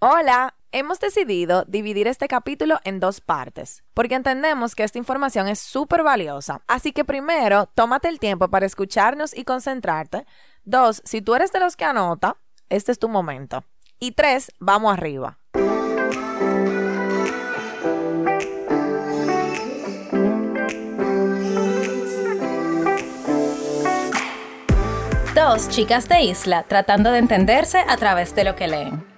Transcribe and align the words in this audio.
Hola, 0.00 0.54
hemos 0.70 1.00
decidido 1.00 1.64
dividir 1.66 2.06
este 2.06 2.28
capítulo 2.28 2.78
en 2.84 3.00
dos 3.00 3.20
partes, 3.20 3.82
porque 3.94 4.14
entendemos 4.14 4.76
que 4.76 4.84
esta 4.84 4.96
información 4.96 5.48
es 5.48 5.58
súper 5.58 6.04
valiosa. 6.04 6.62
Así 6.68 6.92
que 6.92 7.04
primero, 7.04 7.66
tómate 7.74 8.06
el 8.06 8.20
tiempo 8.20 8.46
para 8.46 8.64
escucharnos 8.64 9.36
y 9.36 9.42
concentrarte. 9.42 10.24
Dos, 10.62 11.02
si 11.04 11.20
tú 11.20 11.34
eres 11.34 11.50
de 11.50 11.58
los 11.58 11.74
que 11.74 11.84
anota, 11.84 12.36
este 12.68 12.92
es 12.92 13.00
tu 13.00 13.08
momento. 13.08 13.64
Y 13.98 14.12
tres, 14.12 14.52
vamos 14.60 14.92
arriba. 14.92 15.40
Dos 25.34 25.68
chicas 25.70 26.08
de 26.08 26.22
isla 26.22 26.62
tratando 26.68 27.10
de 27.10 27.18
entenderse 27.18 27.78
a 27.88 27.96
través 27.96 28.32
de 28.36 28.44
lo 28.44 28.54
que 28.54 28.68
leen. 28.68 29.17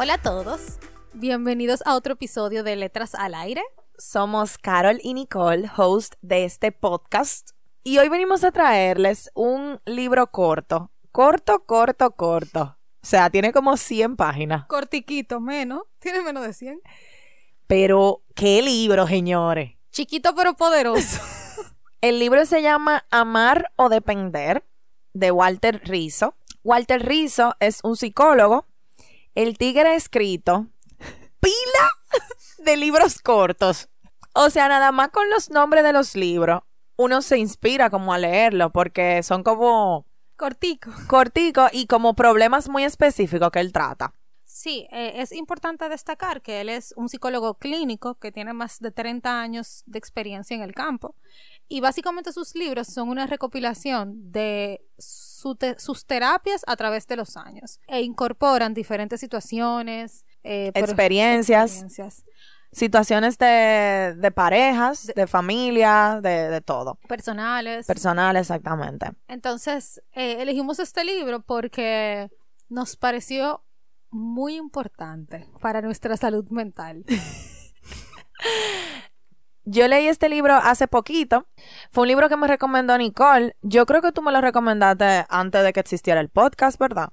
Hola 0.00 0.14
a 0.14 0.22
todos. 0.22 0.78
Bienvenidos 1.12 1.82
a 1.84 1.96
otro 1.96 2.12
episodio 2.12 2.62
de 2.62 2.76
Letras 2.76 3.16
al 3.16 3.34
aire. 3.34 3.64
Somos 3.98 4.56
Carol 4.56 5.00
y 5.02 5.12
Nicole, 5.12 5.68
host 5.76 6.14
de 6.22 6.44
este 6.44 6.70
podcast. 6.70 7.50
Y 7.82 7.98
hoy 7.98 8.08
venimos 8.08 8.44
a 8.44 8.52
traerles 8.52 9.28
un 9.34 9.80
libro 9.86 10.28
corto. 10.28 10.92
Corto, 11.10 11.64
corto, 11.66 12.12
corto. 12.12 12.78
O 13.02 13.06
sea, 13.06 13.28
tiene 13.28 13.52
como 13.52 13.76
100 13.76 14.14
páginas. 14.14 14.66
Cortiquito, 14.68 15.40
menos. 15.40 15.82
Tiene 15.98 16.20
menos 16.20 16.44
de 16.44 16.52
100. 16.52 16.80
Pero, 17.66 18.22
¿qué 18.36 18.62
libro, 18.62 19.04
señores? 19.08 19.72
Chiquito 19.90 20.32
pero 20.36 20.54
poderoso. 20.54 21.20
El 22.00 22.20
libro 22.20 22.46
se 22.46 22.62
llama 22.62 23.04
Amar 23.10 23.72
o 23.74 23.88
Depender, 23.88 24.64
de 25.12 25.32
Walter 25.32 25.82
Rizzo. 25.84 26.36
Walter 26.62 27.04
Rizzo 27.04 27.56
es 27.58 27.80
un 27.82 27.96
psicólogo. 27.96 28.67
El 29.34 29.58
tigre 29.58 29.88
ha 29.88 29.94
escrito 29.94 30.66
pila 31.40 31.90
de 32.58 32.76
libros 32.76 33.20
cortos. 33.20 33.88
O 34.34 34.50
sea, 34.50 34.68
nada 34.68 34.92
más 34.92 35.10
con 35.10 35.28
los 35.30 35.50
nombres 35.50 35.84
de 35.84 35.92
los 35.92 36.14
libros, 36.14 36.62
uno 36.96 37.22
se 37.22 37.38
inspira 37.38 37.90
como 37.90 38.12
a 38.12 38.18
leerlo, 38.18 38.70
porque 38.70 39.22
son 39.22 39.42
como... 39.42 40.06
Cortico. 40.36 40.90
Cortico 41.08 41.66
y 41.72 41.86
como 41.86 42.14
problemas 42.14 42.68
muy 42.68 42.84
específicos 42.84 43.50
que 43.50 43.60
él 43.60 43.72
trata. 43.72 44.14
Sí, 44.44 44.88
eh, 44.90 45.12
es 45.16 45.32
importante 45.32 45.88
destacar 45.88 46.42
que 46.42 46.60
él 46.60 46.68
es 46.68 46.94
un 46.96 47.08
psicólogo 47.08 47.54
clínico 47.54 48.14
que 48.14 48.32
tiene 48.32 48.52
más 48.52 48.80
de 48.80 48.90
30 48.90 49.40
años 49.40 49.82
de 49.86 49.98
experiencia 49.98 50.56
en 50.56 50.62
el 50.62 50.74
campo 50.74 51.14
y 51.68 51.80
básicamente 51.80 52.32
sus 52.32 52.54
libros 52.54 52.88
son 52.88 53.08
una 53.08 53.26
recopilación 53.26 54.32
de 54.32 54.80
sus 55.38 56.06
terapias 56.06 56.62
a 56.66 56.76
través 56.76 57.06
de 57.06 57.16
los 57.16 57.36
años 57.36 57.80
e 57.86 58.02
incorporan 58.02 58.74
diferentes 58.74 59.20
situaciones, 59.20 60.24
eh, 60.42 60.72
experiencias, 60.74 61.84
situaciones 62.72 63.38
de, 63.38 64.14
de 64.16 64.30
parejas, 64.30 65.10
de, 65.14 65.26
familia, 65.26 66.20
de, 66.22 66.50
de, 66.50 66.60
todo. 66.60 66.96
Personales. 67.08 67.86
Personales, 67.86 68.42
exactamente. 68.42 69.12
Entonces, 69.28 70.02
eh, 70.12 70.36
elegimos 70.40 70.78
este 70.78 71.04
libro 71.04 71.40
porque 71.40 72.30
nos 72.68 72.96
pareció 72.96 73.64
muy 74.10 74.56
importante 74.56 75.46
para 75.60 75.82
nuestra 75.82 76.16
salud 76.16 76.48
mental. 76.50 77.04
Yo 79.70 79.86
leí 79.86 80.08
este 80.08 80.30
libro 80.30 80.54
hace 80.54 80.88
poquito. 80.88 81.46
Fue 81.90 82.02
un 82.02 82.08
libro 82.08 82.30
que 82.30 82.38
me 82.38 82.48
recomendó 82.48 82.96
Nicole. 82.96 83.54
Yo 83.60 83.84
creo 83.84 84.00
que 84.00 84.12
tú 84.12 84.22
me 84.22 84.32
lo 84.32 84.40
recomendaste 84.40 85.26
antes 85.28 85.62
de 85.62 85.74
que 85.74 85.80
existiera 85.80 86.22
el 86.22 86.30
podcast, 86.30 86.78
¿verdad? 86.80 87.10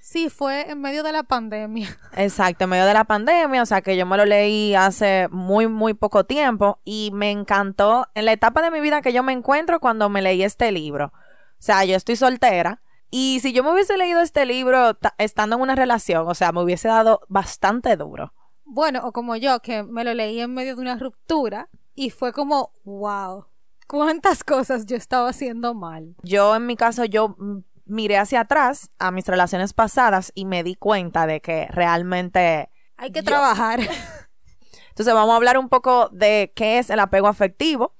Sí, 0.00 0.28
fue 0.28 0.68
en 0.70 0.80
medio 0.80 1.04
de 1.04 1.12
la 1.12 1.22
pandemia. 1.22 1.96
Exacto, 2.16 2.64
en 2.64 2.70
medio 2.70 2.84
de 2.84 2.94
la 2.94 3.04
pandemia, 3.04 3.62
o 3.62 3.66
sea 3.66 3.80
que 3.80 3.96
yo 3.96 4.06
me 4.06 4.16
lo 4.16 4.24
leí 4.24 4.74
hace 4.74 5.28
muy, 5.30 5.68
muy 5.68 5.94
poco 5.94 6.24
tiempo 6.24 6.80
y 6.82 7.10
me 7.14 7.30
encantó 7.30 8.08
en 8.14 8.24
la 8.24 8.32
etapa 8.32 8.60
de 8.60 8.72
mi 8.72 8.80
vida 8.80 9.00
que 9.00 9.12
yo 9.12 9.22
me 9.22 9.32
encuentro 9.32 9.78
cuando 9.78 10.08
me 10.08 10.20
leí 10.20 10.42
este 10.42 10.72
libro. 10.72 11.12
O 11.14 11.60
sea, 11.60 11.84
yo 11.84 11.94
estoy 11.94 12.16
soltera 12.16 12.80
y 13.08 13.38
si 13.40 13.52
yo 13.52 13.62
me 13.62 13.70
hubiese 13.70 13.96
leído 13.96 14.20
este 14.20 14.46
libro 14.46 14.98
estando 15.18 15.54
en 15.54 15.62
una 15.62 15.76
relación, 15.76 16.26
o 16.26 16.34
sea, 16.34 16.50
me 16.50 16.60
hubiese 16.60 16.88
dado 16.88 17.20
bastante 17.28 17.96
duro. 17.96 18.32
Bueno, 18.70 19.00
o 19.04 19.12
como 19.12 19.34
yo, 19.36 19.60
que 19.60 19.82
me 19.82 20.04
lo 20.04 20.12
leí 20.14 20.40
en 20.40 20.52
medio 20.52 20.76
de 20.76 20.82
una 20.82 20.96
ruptura 20.96 21.68
y 21.94 22.10
fue 22.10 22.32
como, 22.32 22.72
wow, 22.84 23.46
cuántas 23.86 24.44
cosas 24.44 24.86
yo 24.86 24.96
estaba 24.96 25.30
haciendo 25.30 25.74
mal. 25.74 26.14
Yo 26.22 26.54
en 26.54 26.66
mi 26.66 26.76
caso, 26.76 27.04
yo 27.06 27.36
miré 27.86 28.18
hacia 28.18 28.40
atrás 28.40 28.90
a 28.98 29.10
mis 29.10 29.26
relaciones 29.26 29.72
pasadas 29.72 30.32
y 30.34 30.44
me 30.44 30.62
di 30.62 30.74
cuenta 30.74 31.26
de 31.26 31.40
que 31.40 31.66
realmente... 31.70 32.68
Hay 32.98 33.10
que 33.10 33.22
trabajar. 33.22 33.80
Entonces 34.90 35.14
vamos 35.14 35.32
a 35.32 35.36
hablar 35.36 35.56
un 35.56 35.70
poco 35.70 36.10
de 36.12 36.52
qué 36.54 36.78
es 36.78 36.90
el 36.90 37.00
apego 37.00 37.26
afectivo 37.26 37.94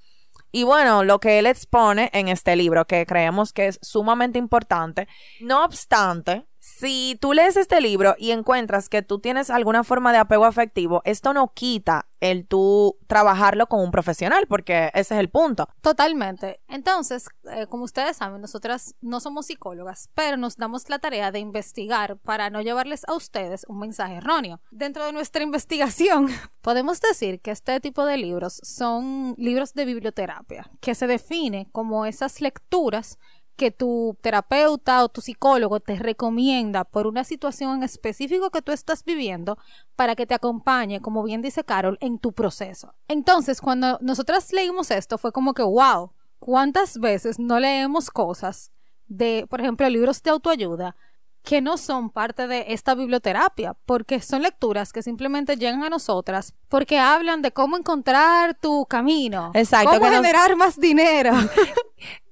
y 0.50 0.64
bueno, 0.64 1.04
lo 1.04 1.20
que 1.20 1.38
él 1.38 1.46
expone 1.46 2.10
en 2.12 2.28
este 2.28 2.56
libro, 2.56 2.86
que 2.86 3.04
creemos 3.04 3.52
que 3.52 3.68
es 3.68 3.78
sumamente 3.82 4.38
importante. 4.38 5.06
No 5.40 5.64
obstante, 5.64 6.47
si 6.68 7.18
tú 7.20 7.32
lees 7.32 7.56
este 7.56 7.80
libro 7.80 8.14
y 8.18 8.30
encuentras 8.30 8.88
que 8.88 9.02
tú 9.02 9.18
tienes 9.18 9.48
alguna 9.48 9.84
forma 9.84 10.12
de 10.12 10.18
apego 10.18 10.44
afectivo, 10.44 11.00
esto 11.04 11.32
no 11.32 11.52
quita 11.54 12.08
el 12.20 12.46
tú 12.46 12.98
trabajarlo 13.06 13.68
con 13.68 13.80
un 13.80 13.90
profesional, 13.90 14.46
porque 14.48 14.90
ese 14.94 15.14
es 15.14 15.20
el 15.20 15.30
punto. 15.30 15.68
Totalmente. 15.80 16.60
Entonces, 16.68 17.28
eh, 17.50 17.66
como 17.68 17.84
ustedes 17.84 18.16
saben, 18.16 18.40
nosotras 18.40 18.94
no 19.00 19.20
somos 19.20 19.46
psicólogas, 19.46 20.10
pero 20.14 20.36
nos 20.36 20.56
damos 20.56 20.88
la 20.88 20.98
tarea 20.98 21.30
de 21.32 21.38
investigar 21.38 22.16
para 22.18 22.50
no 22.50 22.60
llevarles 22.60 23.02
a 23.08 23.14
ustedes 23.14 23.64
un 23.68 23.78
mensaje 23.78 24.16
erróneo. 24.16 24.60
Dentro 24.70 25.06
de 25.06 25.12
nuestra 25.12 25.42
investigación, 25.44 26.28
podemos 26.60 27.00
decir 27.00 27.40
que 27.40 27.50
este 27.50 27.80
tipo 27.80 28.04
de 28.04 28.16
libros 28.16 28.60
son 28.62 29.34
libros 29.38 29.74
de 29.74 29.84
biblioterapia, 29.84 30.70
que 30.80 30.94
se 30.94 31.06
define 31.06 31.68
como 31.72 32.04
esas 32.04 32.40
lecturas 32.40 33.18
que 33.58 33.72
tu 33.72 34.16
terapeuta 34.22 35.04
o 35.04 35.08
tu 35.08 35.20
psicólogo 35.20 35.80
te 35.80 35.96
recomienda 35.96 36.84
por 36.84 37.08
una 37.08 37.24
situación 37.24 37.76
en 37.76 37.82
específico 37.82 38.50
que 38.50 38.62
tú 38.62 38.70
estás 38.70 39.04
viviendo 39.04 39.58
para 39.96 40.14
que 40.14 40.26
te 40.26 40.34
acompañe, 40.34 41.02
como 41.02 41.24
bien 41.24 41.42
dice 41.42 41.64
Carol, 41.64 41.98
en 42.00 42.20
tu 42.20 42.32
proceso. 42.32 42.94
Entonces, 43.08 43.60
cuando 43.60 43.98
nosotras 44.00 44.52
leímos 44.52 44.92
esto, 44.92 45.18
fue 45.18 45.32
como 45.32 45.54
que, 45.54 45.64
wow, 45.64 46.12
¿cuántas 46.38 46.98
veces 46.98 47.40
no 47.40 47.58
leemos 47.58 48.10
cosas 48.10 48.70
de, 49.08 49.46
por 49.50 49.60
ejemplo, 49.60 49.88
libros 49.90 50.22
de 50.22 50.30
autoayuda 50.30 50.94
que 51.42 51.60
no 51.60 51.78
son 51.78 52.10
parte 52.10 52.46
de 52.46 52.66
esta 52.68 52.94
biblioterapia, 52.94 53.74
porque 53.86 54.20
son 54.20 54.42
lecturas 54.42 54.92
que 54.92 55.02
simplemente 55.02 55.56
llegan 55.56 55.82
a 55.82 55.88
nosotras 55.88 56.54
porque 56.68 56.98
hablan 56.98 57.42
de 57.42 57.52
cómo 57.52 57.76
encontrar 57.76 58.54
tu 58.54 58.84
camino, 58.86 59.50
Exacto, 59.54 59.90
cómo 59.90 60.10
generar 60.10 60.56
más 60.56 60.78
dinero. 60.78 61.32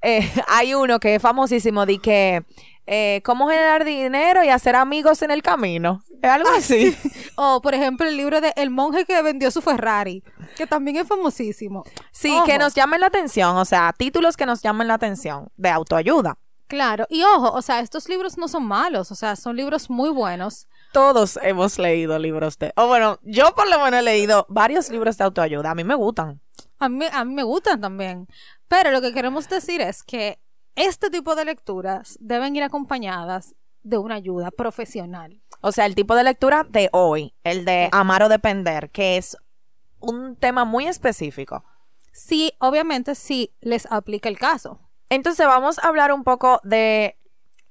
Eh, 0.02 0.30
hay 0.46 0.72
uno 0.72 1.00
que 1.00 1.16
es 1.16 1.22
famosísimo 1.22 1.84
de 1.84 1.98
que 1.98 2.44
eh, 2.86 3.20
cómo 3.24 3.48
generar 3.48 3.84
dinero 3.84 4.44
y 4.44 4.48
hacer 4.48 4.76
amigos 4.76 5.20
en 5.22 5.32
el 5.32 5.42
camino. 5.42 6.04
Es 6.22 6.30
algo 6.30 6.48
ah, 6.52 6.58
así. 6.58 6.96
O, 7.34 7.60
por 7.60 7.74
ejemplo, 7.74 8.06
el 8.06 8.16
libro 8.16 8.40
de 8.40 8.52
El 8.54 8.70
monje 8.70 9.04
que 9.04 9.20
vendió 9.22 9.50
su 9.50 9.60
Ferrari, 9.60 10.22
que 10.56 10.68
también 10.68 10.96
es 10.96 11.08
famosísimo. 11.08 11.82
Sí, 12.12 12.32
que 12.46 12.58
nos 12.58 12.74
llamen 12.74 13.00
la 13.00 13.08
atención, 13.08 13.56
o 13.56 13.64
sea, 13.64 13.92
títulos 13.96 14.36
que 14.36 14.46
nos 14.46 14.62
llamen 14.62 14.86
la 14.86 14.94
atención 14.94 15.48
de 15.56 15.70
autoayuda. 15.70 16.38
Claro, 16.68 17.06
y 17.08 17.22
ojo, 17.22 17.52
o 17.52 17.62
sea, 17.62 17.80
estos 17.80 18.08
libros 18.08 18.36
no 18.36 18.48
son 18.48 18.66
malos, 18.66 19.12
o 19.12 19.14
sea, 19.14 19.36
son 19.36 19.54
libros 19.54 19.88
muy 19.88 20.10
buenos. 20.10 20.66
Todos 20.92 21.38
hemos 21.42 21.78
leído 21.78 22.18
libros 22.18 22.58
de... 22.58 22.72
O 22.76 22.88
bueno, 22.88 23.20
yo 23.22 23.54
por 23.54 23.68
lo 23.68 23.78
menos 23.78 24.00
he 24.00 24.02
leído 24.02 24.46
varios 24.48 24.90
libros 24.90 25.16
de 25.16 25.24
autoayuda, 25.24 25.70
a 25.70 25.74
mí 25.74 25.84
me 25.84 25.94
gustan. 25.94 26.40
A 26.78 26.88
mí, 26.88 27.06
a 27.12 27.24
mí 27.24 27.34
me 27.34 27.44
gustan 27.44 27.80
también. 27.80 28.26
Pero 28.68 28.90
lo 28.90 29.00
que 29.00 29.12
queremos 29.12 29.48
decir 29.48 29.80
es 29.80 30.02
que 30.02 30.40
este 30.74 31.08
tipo 31.08 31.36
de 31.36 31.44
lecturas 31.44 32.18
deben 32.20 32.56
ir 32.56 32.64
acompañadas 32.64 33.54
de 33.82 33.98
una 33.98 34.16
ayuda 34.16 34.50
profesional. 34.50 35.40
O 35.60 35.70
sea, 35.70 35.86
el 35.86 35.94
tipo 35.94 36.16
de 36.16 36.24
lectura 36.24 36.66
de 36.68 36.88
hoy, 36.92 37.34
el 37.44 37.64
de 37.64 37.88
amar 37.92 38.24
o 38.24 38.28
depender, 38.28 38.90
que 38.90 39.16
es 39.16 39.36
un 40.00 40.34
tema 40.36 40.64
muy 40.64 40.86
específico. 40.86 41.64
Sí, 42.12 42.52
obviamente 42.58 43.14
sí 43.14 43.54
les 43.60 43.86
aplica 43.90 44.28
el 44.28 44.38
caso. 44.38 44.80
Entonces 45.08 45.46
vamos 45.46 45.78
a 45.78 45.86
hablar 45.86 46.12
un 46.12 46.24
poco 46.24 46.60
de 46.64 47.16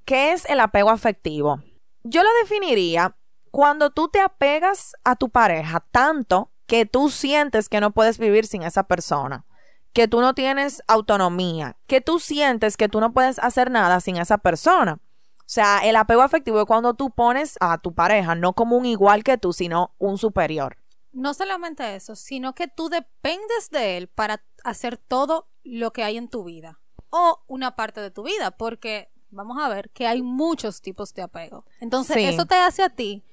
¿qué 0.04 0.32
es 0.32 0.46
el 0.46 0.60
apego 0.60 0.90
afectivo? 0.90 1.62
Yo 2.02 2.22
lo 2.22 2.28
definiría 2.42 3.16
cuando 3.50 3.90
tú 3.90 4.08
te 4.08 4.20
apegas 4.20 4.94
a 5.04 5.16
tu 5.16 5.28
pareja 5.28 5.80
tanto 5.90 6.50
que 6.66 6.86
tú 6.86 7.10
sientes 7.10 7.68
que 7.68 7.80
no 7.80 7.90
puedes 7.90 8.18
vivir 8.18 8.46
sin 8.46 8.62
esa 8.62 8.84
persona, 8.84 9.44
que 9.92 10.08
tú 10.08 10.20
no 10.20 10.34
tienes 10.34 10.82
autonomía, 10.88 11.76
que 11.86 12.00
tú 12.00 12.18
sientes 12.18 12.76
que 12.76 12.88
tú 12.88 13.00
no 13.00 13.12
puedes 13.12 13.38
hacer 13.38 13.70
nada 13.70 14.00
sin 14.00 14.16
esa 14.16 14.38
persona. 14.38 14.98
O 15.40 15.48
sea, 15.48 15.80
el 15.84 15.94
apego 15.94 16.22
afectivo 16.22 16.60
es 16.60 16.66
cuando 16.66 16.94
tú 16.94 17.10
pones 17.10 17.56
a 17.60 17.78
tu 17.78 17.94
pareja 17.94 18.34
no 18.34 18.54
como 18.54 18.76
un 18.76 18.86
igual 18.86 19.22
que 19.22 19.38
tú, 19.38 19.52
sino 19.52 19.94
un 19.98 20.18
superior. 20.18 20.78
No 21.12 21.34
solamente 21.34 21.94
eso, 21.94 22.16
sino 22.16 22.54
que 22.54 22.66
tú 22.66 22.88
dependes 22.88 23.70
de 23.70 23.96
él 23.96 24.08
para 24.08 24.42
hacer 24.64 24.96
todo 24.96 25.48
lo 25.62 25.92
que 25.92 26.02
hay 26.02 26.16
en 26.16 26.28
tu 26.28 26.44
vida 26.44 26.80
o 27.10 27.42
una 27.46 27.76
parte 27.76 28.00
de 28.00 28.10
tu 28.10 28.22
vida, 28.22 28.50
porque 28.50 29.10
vamos 29.30 29.58
a 29.60 29.68
ver 29.68 29.90
que 29.90 30.06
hay 30.06 30.22
muchos 30.22 30.80
tipos 30.80 31.14
de 31.14 31.22
apego. 31.22 31.64
Entonces, 31.80 32.16
eso 32.18 32.46
te 32.46 32.56
hace 32.56 32.82
a 32.82 32.90
ti 32.90 33.24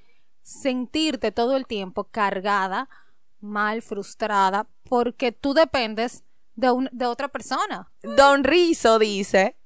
sentirte 0.41 1.31
todo 1.31 1.55
el 1.55 1.65
tiempo 1.65 2.05
cargada, 2.05 2.89
mal, 3.39 3.81
frustrada, 3.81 4.67
porque 4.83 5.31
tú 5.31 5.53
dependes 5.53 6.23
de, 6.55 6.89
de 6.91 7.05
otra 7.05 7.29
persona. 7.29 7.91
Don 8.01 8.43
Rizo 8.43 8.99
dice 8.99 9.57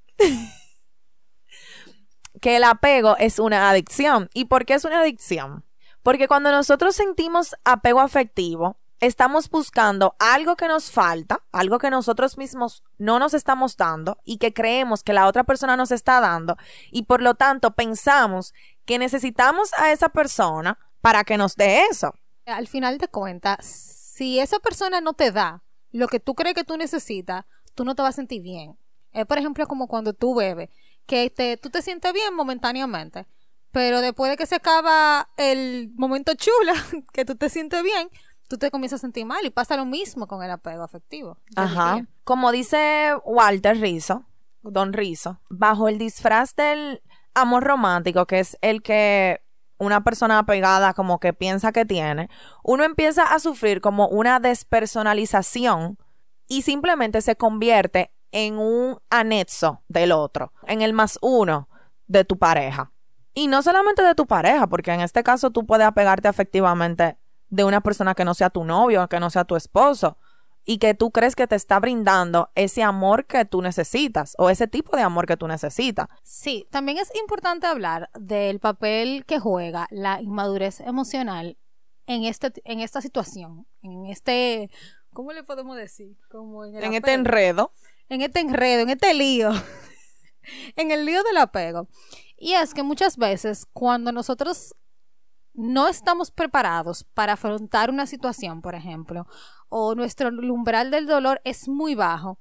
que 2.42 2.58
el 2.58 2.64
apego 2.64 3.18
es 3.18 3.40
una 3.40 3.70
adicción. 3.70 4.30
¿Y 4.34 4.46
por 4.46 4.66
qué 4.66 4.76
es 4.76 4.86
una 4.86 5.02
adicción? 5.02 5.66
Porque 6.04 6.28
cuando 6.28 6.52
nosotros 6.52 6.96
sentimos 6.96 7.56
apego 7.66 8.00
afectivo, 8.00 8.78
estamos 9.00 9.50
buscando 9.50 10.16
algo 10.20 10.56
que 10.56 10.68
nos 10.68 10.92
falta, 10.92 11.44
algo 11.52 11.78
que 11.78 11.90
nosotros 11.90 12.38
mismos 12.38 12.84
no 12.98 13.20
nos 13.20 13.34
estamos 13.34 13.78
dando 13.78 14.18
y 14.24 14.38
que 14.38 14.54
creemos 14.54 15.04
que 15.04 15.14
la 15.14 15.28
otra 15.28 15.44
persona 15.44 15.78
nos 15.78 15.92
está 15.92 16.20
dando 16.20 16.58
y 16.92 17.04
por 17.04 17.22
lo 17.22 17.36
tanto 17.36 17.72
pensamos 17.72 18.54
que 18.86 18.98
necesitamos 18.98 19.72
a 19.78 19.92
esa 19.92 20.10
persona 20.10 20.80
para 21.02 21.24
que 21.24 21.38
nos 21.38 21.56
dé 21.56 21.86
eso. 21.86 22.14
Al 22.46 22.68
final 22.68 22.98
de 22.98 23.08
cuentas, 23.08 23.66
si 23.66 24.40
esa 24.40 24.60
persona 24.60 25.02
no 25.02 25.14
te 25.14 25.32
da 25.32 25.64
lo 25.92 26.08
que 26.08 26.20
tú 26.20 26.34
crees 26.34 26.56
que 26.56 26.64
tú 26.64 26.78
necesitas, 26.78 27.46
tú 27.76 27.86
no 27.86 27.96
te 27.96 28.02
vas 28.02 28.16
a 28.16 28.18
sentir 28.18 28.42
bien. 28.42 28.78
Es 29.12 29.26
por 29.26 29.38
ejemplo 29.38 29.68
como 29.68 29.88
cuando 29.88 30.14
tú 30.14 30.36
bebes 30.36 30.70
que 31.06 31.30
te, 31.30 31.58
tú 31.58 31.70
te 31.70 31.82
sientes 31.82 32.12
bien 32.14 32.34
momentáneamente, 32.34 33.28
pero 33.72 34.02
después 34.02 34.32
de 34.32 34.38
que 34.38 34.46
se 34.46 34.56
acaba 34.56 35.30
el 35.38 35.92
momento 35.96 36.34
chula, 36.36 36.74
que 37.14 37.26
tú 37.26 37.36
te 37.36 37.50
sientes 37.50 37.84
bien, 37.84 38.10
tú 38.48 38.58
te 38.58 38.72
comienzas 38.72 39.00
a 39.00 39.02
sentir 39.02 39.26
mal 39.26 39.46
y 39.46 39.50
pasa 39.50 39.78
lo 39.78 39.86
mismo 39.86 40.28
con 40.28 40.44
el 40.44 40.52
apego 40.52 40.84
afectivo. 40.84 41.38
Ajá. 41.56 42.06
Como 42.24 42.52
dice 42.52 43.14
Walter 43.26 43.78
Rizzo, 43.78 44.26
Don 44.62 44.94
Rizzo, 44.94 45.40
bajo 45.50 45.88
el 45.88 45.98
disfraz 45.98 46.56
del 46.56 47.02
amor 47.34 47.64
romántico, 47.64 48.26
que 48.26 48.40
es 48.40 48.58
el 48.62 48.82
que 48.82 49.42
una 49.78 50.04
persona 50.04 50.40
apegada 50.40 50.94
como 50.94 51.20
que 51.20 51.34
piensa 51.34 51.72
que 51.72 51.86
tiene, 51.86 52.30
uno 52.64 52.84
empieza 52.84 53.34
a 53.34 53.40
sufrir 53.40 53.82
como 53.82 54.08
una 54.08 54.40
despersonalización 54.40 55.98
y 56.48 56.64
simplemente 56.64 57.22
se 57.22 57.36
convierte 57.36 58.12
en 58.32 58.58
un 58.58 58.98
anexo 59.10 59.84
del 59.88 60.12
otro, 60.12 60.52
en 60.64 60.82
el 60.82 60.94
más 60.94 61.20
uno 61.22 61.70
de 62.08 62.26
tu 62.26 62.38
pareja. 62.38 62.92
Y 63.34 63.48
no 63.48 63.62
solamente 63.62 64.02
de 64.02 64.16
tu 64.16 64.26
pareja, 64.26 64.68
porque 64.68 64.92
en 64.92 65.02
este 65.02 65.22
caso 65.24 65.52
tú 65.52 65.66
puedes 65.66 65.86
apegarte 65.86 66.28
afectivamente 66.28 67.18
de 67.50 67.64
una 67.64 67.82
persona 67.82 68.16
que 68.16 68.26
no 68.26 68.34
sea 68.34 68.50
tu 68.50 68.64
novio, 68.64 69.08
que 69.08 69.20
no 69.20 69.30
sea 69.30 69.46
tu 69.46 69.56
esposo, 69.56 70.18
y 70.66 70.80
que 70.80 70.94
tú 70.94 71.12
crees 71.12 71.36
que 71.36 71.48
te 71.48 71.56
está 71.56 71.80
brindando 71.80 72.50
ese 72.56 72.84
amor 72.84 73.26
que 73.26 73.46
tú 73.46 73.62
necesitas 73.62 74.36
o 74.38 74.50
ese 74.50 74.68
tipo 74.68 74.98
de 74.98 75.04
amor 75.04 75.26
que 75.26 75.38
tú 75.38 75.48
necesitas. 75.48 76.08
Sí, 76.24 76.68
también 76.70 76.98
es 76.98 77.10
importante 77.16 77.68
hablar 77.68 78.10
del 78.20 78.60
papel 78.60 79.24
que 79.26 79.40
juega 79.40 79.88
la 79.92 80.22
inmadurez 80.22 80.82
emocional 80.82 81.58
en, 82.06 82.26
este, 82.26 82.52
en 82.66 82.82
esta 82.82 83.02
situación, 83.02 83.66
en 83.82 84.08
este, 84.08 84.70
¿cómo 85.14 85.32
le 85.32 85.44
podemos 85.44 85.78
decir? 85.78 86.18
Como 86.30 86.66
en, 86.66 86.84
en 86.84 86.94
este 86.94 87.14
enredo 87.14 87.72
en 88.10 88.22
este 88.22 88.40
enredo, 88.40 88.82
en 88.82 88.90
este 88.90 89.14
lío, 89.14 89.52
en 90.76 90.92
el 90.92 91.06
lío 91.06 91.24
del 91.24 91.38
apego. 91.38 91.88
Y 92.38 92.54
es 92.54 92.74
que 92.74 92.84
muchas 92.84 93.18
veces 93.18 93.66
cuando 93.74 94.12
nosotros 94.12 94.76
no 95.58 95.88
estamos 95.88 96.32
preparados 96.32 97.04
para 97.16 97.34
afrontar 97.34 97.90
una 97.90 98.06
situación, 98.06 98.62
por 98.62 98.76
ejemplo, 98.76 99.28
o 99.70 99.96
nuestro 99.96 100.30
umbral 100.30 100.92
del 100.92 101.08
dolor 101.08 101.42
es 101.44 101.68
muy 101.68 101.96
bajo, 101.96 102.38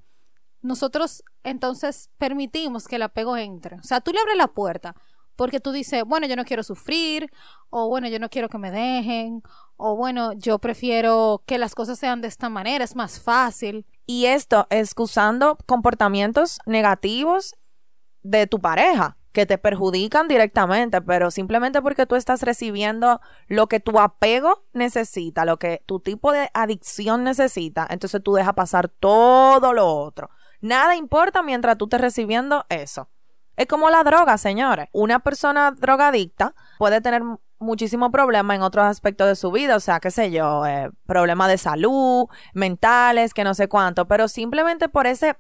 nosotros 0.61 1.25
entonces 1.43 2.11
permitimos 2.19 2.87
que 2.87 2.97
el 2.97 3.03
apego 3.03 3.37
entre. 3.37 3.77
O 3.77 3.83
sea, 3.83 4.01
tú 4.01 4.13
le 4.13 4.21
abres 4.21 4.37
la 4.37 4.49
puerta 4.49 4.95
porque 5.35 5.61
tú 5.61 5.73
dices, 5.73 6.03
bueno, 6.05 6.27
yo 6.27 6.37
no 6.37 6.45
quiero 6.45 6.63
sufrir, 6.63 7.31
o 7.71 7.89
bueno, 7.89 8.09
yo 8.09 8.19
no 8.19 8.31
quiero 8.31 8.49
que 8.49 8.59
me 8.59 8.71
dejen, 8.71 9.43
o 9.77 9.97
bueno, 9.97 10.33
yo 10.33 10.59
prefiero 10.59 11.43
que 11.47 11.59
las 11.59 11.75
cosas 11.75 11.99
sean 11.99 12.23
de 12.23 12.29
esta 12.29 12.49
manera, 12.49 12.85
es 12.85 12.97
más 12.97 13.21
fácil. 13.21 13.87
Y 14.07 14.27
esto 14.27 14.67
excusando 14.71 15.59
comportamientos 15.67 16.59
negativos 16.67 17.55
de 18.23 18.47
tu 18.47 18.61
pareja 18.61 19.17
que 19.37 19.45
te 19.45 19.59
perjudican 19.59 20.29
directamente, 20.29 21.03
pero 21.03 21.31
simplemente 21.31 21.83
porque 21.83 22.07
tú 22.07 22.15
estás 22.15 22.41
recibiendo 22.41 23.21
lo 23.49 23.67
que 23.67 23.81
tu 23.81 24.01
apego 24.01 24.65
necesita, 24.73 25.45
lo 25.45 25.59
que 25.59 25.83
tu 25.85 26.01
tipo 26.01 26.33
de 26.33 26.49
adicción 26.55 27.23
necesita, 27.23 27.87
entonces 27.91 28.23
tú 28.23 28.33
dejas 28.33 28.55
pasar 28.55 28.89
todo 28.89 29.75
lo 29.75 29.95
otro. 29.95 30.31
Nada 30.63 30.97
importa 30.97 31.43
mientras 31.43 31.77
tú 31.77 31.85
estés 31.85 32.01
recibiendo 32.01 32.65
eso. 32.71 33.11
Es 33.57 33.67
como 33.67 33.91
la 33.91 34.05
droga, 34.05 34.39
señores. 34.39 34.89
Una 34.93 35.19
persona 35.19 35.71
drogadicta 35.71 36.55
puede 36.79 37.03
tener 37.03 37.23
muchísimo 37.59 38.11
problema 38.11 38.55
en 38.55 38.63
otros 38.63 38.87
aspectos 38.87 39.29
de 39.29 39.37
su 39.37 39.51
vida, 39.53 39.77
o 39.77 39.81
sea, 39.81 40.01
qué 40.01 40.11
sé 40.11 40.31
yo, 40.31 40.65
eh, 40.65 40.91
problemas 41.05 41.49
de 41.49 41.59
salud, 41.59 42.27
mentales, 42.55 43.35
que 43.35 43.45
no 43.45 43.53
sé 43.53 43.69
cuánto, 43.69 44.09
pero 44.09 44.29
simplemente 44.29 44.89
por 44.89 45.07
ese 45.07 45.37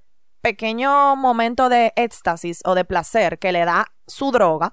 pequeño 0.46 1.16
momento 1.16 1.68
de 1.68 1.92
éxtasis 1.96 2.60
o 2.64 2.76
de 2.76 2.84
placer 2.84 3.40
que 3.40 3.50
le 3.50 3.64
da 3.64 3.86
su 4.06 4.30
droga, 4.30 4.70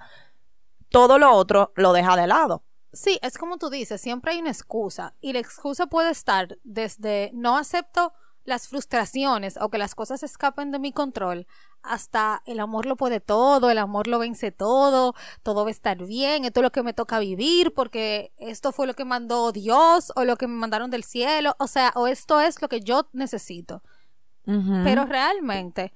todo 0.89 1.17
lo 1.17 1.31
otro 1.31 1.73
lo 1.75 1.93
deja 1.93 2.15
de 2.15 2.27
lado. 2.27 2.63
Sí, 2.91 3.17
es 3.23 3.39
como 3.39 3.57
tú 3.57 3.71
dices, 3.71 3.99
siempre 3.99 4.33
hay 4.33 4.39
una 4.39 4.51
excusa 4.51 5.15
y 5.19 5.33
la 5.33 5.39
excusa 5.39 5.87
puede 5.87 6.11
estar 6.11 6.59
desde 6.63 7.31
no 7.33 7.57
acepto 7.57 8.13
las 8.43 8.67
frustraciones 8.67 9.57
o 9.59 9.69
que 9.71 9.79
las 9.79 9.95
cosas 9.95 10.21
escapen 10.21 10.69
de 10.69 10.77
mi 10.77 10.91
control 10.91 11.47
hasta 11.81 12.43
el 12.45 12.59
amor 12.59 12.85
lo 12.85 12.95
puede 12.95 13.19
todo, 13.19 13.71
el 13.71 13.79
amor 13.79 14.07
lo 14.07 14.19
vence 14.19 14.51
todo, 14.51 15.15
todo 15.41 15.63
va 15.63 15.69
a 15.69 15.71
estar 15.71 15.97
bien, 16.05 16.45
esto 16.45 16.59
es 16.59 16.63
lo 16.63 16.71
que 16.71 16.83
me 16.83 16.93
toca 16.93 17.17
vivir 17.17 17.73
porque 17.73 18.31
esto 18.37 18.71
fue 18.71 18.85
lo 18.85 18.93
que 18.93 19.05
mandó 19.05 19.51
Dios 19.51 20.11
o 20.15 20.23
lo 20.23 20.35
que 20.35 20.45
me 20.45 20.53
mandaron 20.53 20.91
del 20.91 21.03
cielo, 21.03 21.55
o 21.57 21.65
sea, 21.65 21.93
o 21.95 22.05
esto 22.05 22.41
es 22.41 22.61
lo 22.61 22.69
que 22.69 22.81
yo 22.81 23.09
necesito. 23.11 23.81
Pero 24.45 25.05
realmente 25.05 25.93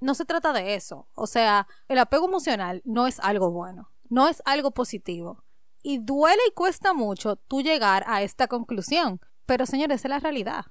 no 0.00 0.14
se 0.14 0.24
trata 0.24 0.52
de 0.52 0.74
eso, 0.74 1.08
o 1.14 1.26
sea, 1.26 1.66
el 1.88 1.98
apego 1.98 2.26
emocional 2.26 2.82
no 2.84 3.06
es 3.06 3.20
algo 3.20 3.50
bueno, 3.50 3.90
no 4.08 4.28
es 4.28 4.42
algo 4.44 4.72
positivo. 4.72 5.44
Y 5.82 5.98
duele 5.98 6.40
y 6.48 6.52
cuesta 6.52 6.92
mucho 6.92 7.36
tú 7.36 7.62
llegar 7.62 8.04
a 8.06 8.22
esta 8.22 8.46
conclusión, 8.46 9.20
pero 9.46 9.66
señores, 9.66 10.04
es 10.04 10.08
la 10.08 10.20
realidad. 10.20 10.66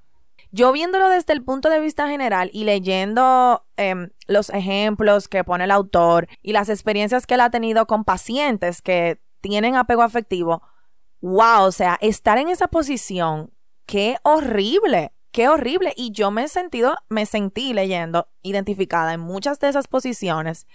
Yo 0.51 0.71
viéndolo 0.71 1.09
desde 1.09 1.33
el 1.33 1.43
punto 1.43 1.69
de 1.69 1.79
vista 1.79 2.07
general 2.07 2.49
y 2.53 2.65
leyendo 2.65 3.65
em, 3.77 4.09
los 4.27 4.49
ejemplos 4.49 5.27
que 5.27 5.43
pone 5.43 5.63
el 5.63 5.71
autor 5.71 6.27
y 6.41 6.51
las 6.51 6.69
experiencias 6.69 7.25
que 7.25 7.35
él 7.35 7.41
ha 7.41 7.49
tenido 7.49 7.87
con 7.87 8.03
pacientes 8.03 8.81
que 8.81 9.21
tienen 9.39 9.75
apego 9.75 10.01
afectivo, 10.01 10.61
wow, 11.21 11.63
o 11.63 11.71
sea, 11.71 11.97
estar 12.01 12.37
en 12.37 12.49
esa 12.49 12.67
posición, 12.67 13.53
qué 13.85 14.17
horrible, 14.23 15.13
qué 15.31 15.49
horrible. 15.49 15.93
Y 15.95 16.11
yo 16.11 16.31
me 16.31 16.43
he 16.43 16.47
sentido, 16.47 16.95
me 17.09 17.25
sentí 17.25 17.73
leyendo, 17.73 18.29
identificada 18.41 19.13
en 19.13 19.19
muchas 19.19 19.59
de 19.59 19.69
esas 19.69 19.87
posiciones, 19.87 20.67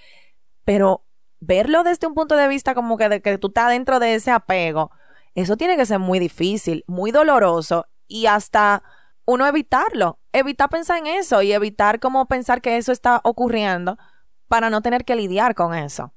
pero 0.64 1.04
verlo 1.40 1.84
desde 1.84 2.06
un 2.06 2.14
punto 2.14 2.36
de 2.36 2.48
vista 2.48 2.74
como 2.74 2.96
que, 2.96 3.08
de, 3.08 3.22
que 3.22 3.38
tú 3.38 3.48
estás 3.48 3.70
dentro 3.70 3.98
de 4.00 4.14
ese 4.14 4.30
apego, 4.30 4.90
eso 5.34 5.56
tiene 5.56 5.76
que 5.76 5.86
ser 5.86 5.98
muy 5.98 6.18
difícil, 6.18 6.84
muy 6.86 7.10
doloroso 7.10 7.86
y 8.08 8.26
hasta 8.26 8.82
uno 9.26 9.46
evitarlo, 9.46 10.18
evitar 10.32 10.70
pensar 10.70 10.98
en 10.98 11.06
eso 11.06 11.42
y 11.42 11.52
evitar 11.52 12.00
como 12.00 12.26
pensar 12.26 12.62
que 12.62 12.76
eso 12.76 12.92
está 12.92 13.20
ocurriendo 13.22 13.98
para 14.48 14.70
no 14.70 14.80
tener 14.80 15.04
que 15.04 15.16
lidiar 15.16 15.54
con 15.54 15.74
eso. 15.74 16.14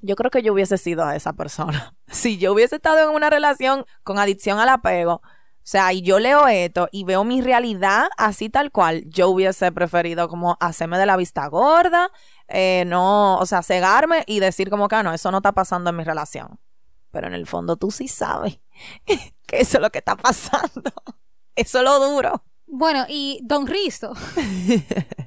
Yo 0.00 0.16
creo 0.16 0.30
que 0.30 0.42
yo 0.42 0.52
hubiese 0.52 0.78
sido 0.78 1.08
esa 1.10 1.32
persona. 1.34 1.94
Si 2.08 2.38
yo 2.38 2.52
hubiese 2.52 2.76
estado 2.76 3.02
en 3.02 3.14
una 3.14 3.30
relación 3.30 3.84
con 4.04 4.18
adicción 4.20 4.60
al 4.60 4.68
apego, 4.68 5.22
o 5.66 5.68
sea, 5.68 5.92
y 5.92 6.00
yo 6.02 6.20
leo 6.20 6.46
esto 6.46 6.88
y 6.92 7.02
veo 7.02 7.24
mi 7.24 7.42
realidad 7.42 8.08
así 8.16 8.48
tal 8.48 8.70
cual, 8.70 9.02
yo 9.06 9.28
hubiese 9.30 9.72
preferido 9.72 10.28
como 10.28 10.56
hacerme 10.60 10.96
de 10.96 11.06
la 11.06 11.16
vista 11.16 11.44
gorda, 11.48 12.12
eh, 12.46 12.84
no, 12.86 13.36
o 13.38 13.46
sea, 13.46 13.64
cegarme 13.64 14.22
y 14.28 14.38
decir 14.38 14.70
como 14.70 14.86
que 14.86 14.94
ah, 14.94 15.02
no, 15.02 15.12
eso 15.12 15.28
no 15.32 15.38
está 15.38 15.50
pasando 15.50 15.90
en 15.90 15.96
mi 15.96 16.04
relación. 16.04 16.60
Pero 17.10 17.26
en 17.26 17.34
el 17.34 17.48
fondo 17.48 17.76
tú 17.76 17.90
sí 17.90 18.06
sabes 18.06 18.60
que 19.04 19.58
eso 19.58 19.78
es 19.78 19.82
lo 19.82 19.90
que 19.90 19.98
está 19.98 20.14
pasando. 20.14 20.92
Eso 21.56 21.78
es 21.78 21.84
lo 21.84 21.98
duro. 21.98 22.44
Bueno, 22.66 23.06
y 23.08 23.40
Don 23.42 23.66
Risto 23.66 24.12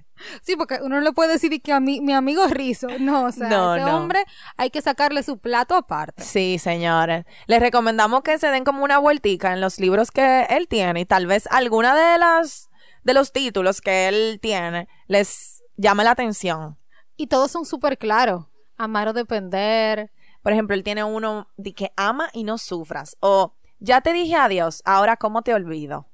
Sí, 0.50 0.56
porque 0.56 0.79
uno 0.82 0.96
no 0.96 1.01
le 1.01 1.12
puede 1.12 1.34
decir 1.34 1.62
que 1.62 1.72
a 1.72 1.79
mí, 1.79 2.01
mi 2.01 2.12
amigo 2.12 2.48
rizo. 2.48 2.88
No, 3.00 3.25
o 3.25 3.32
sea, 3.32 3.50
No, 3.50 3.75
ese 3.75 3.86
no. 3.86 3.98
hombre 3.98 4.25
hay 4.58 4.72
que 4.72 4.82
sacarle 4.82 5.22
su 5.22 5.38
plato 5.38 5.75
aparte. 5.75 6.24
Sí, 6.24 6.58
señores. 6.58 7.25
Les 7.46 7.60
recomendamos 7.60 8.24
que 8.24 8.39
se 8.39 8.48
den 8.48 8.63
como 8.63 8.84
una 8.84 8.98
vueltica 8.98 9.53
en 9.53 9.62
los 9.62 9.79
libros 9.79 10.10
que 10.10 10.48
él 10.50 10.68
tiene 10.68 11.01
y 11.01 11.06
tal 11.06 11.27
vez 11.27 11.48
alguna 11.51 11.96
de 11.96 12.18
las 12.18 12.68
de 13.03 13.13
los 13.13 13.32
títulos 13.32 13.79
que 13.79 14.08
él 14.08 14.39
tiene 14.41 14.88
les 15.06 15.62
llame 15.77 16.03
la 16.03 16.12
atención. 16.12 16.79
Y 17.15 17.27
todos 17.27 17.51
son 17.51 17.63
súper 17.68 18.00
claros. 18.00 18.48
Amar 18.75 19.08
o 19.10 19.13
depender. 19.13 20.12
Por 20.41 20.51
ejemplo, 20.51 20.74
él 20.74 20.84
tiene 20.84 21.03
uno 21.03 21.48
de 21.58 21.74
que 21.75 21.91
ama 21.96 22.32
y 22.34 22.44
no 22.44 22.58
sufras 22.58 23.18
o 23.20 23.53
ya 23.77 24.01
te 24.01 24.13
dije 24.13 24.36
adiós, 24.36 24.82
ahora 24.84 25.15
cómo 25.15 25.44
te 25.44 25.53
olvido. 25.53 26.08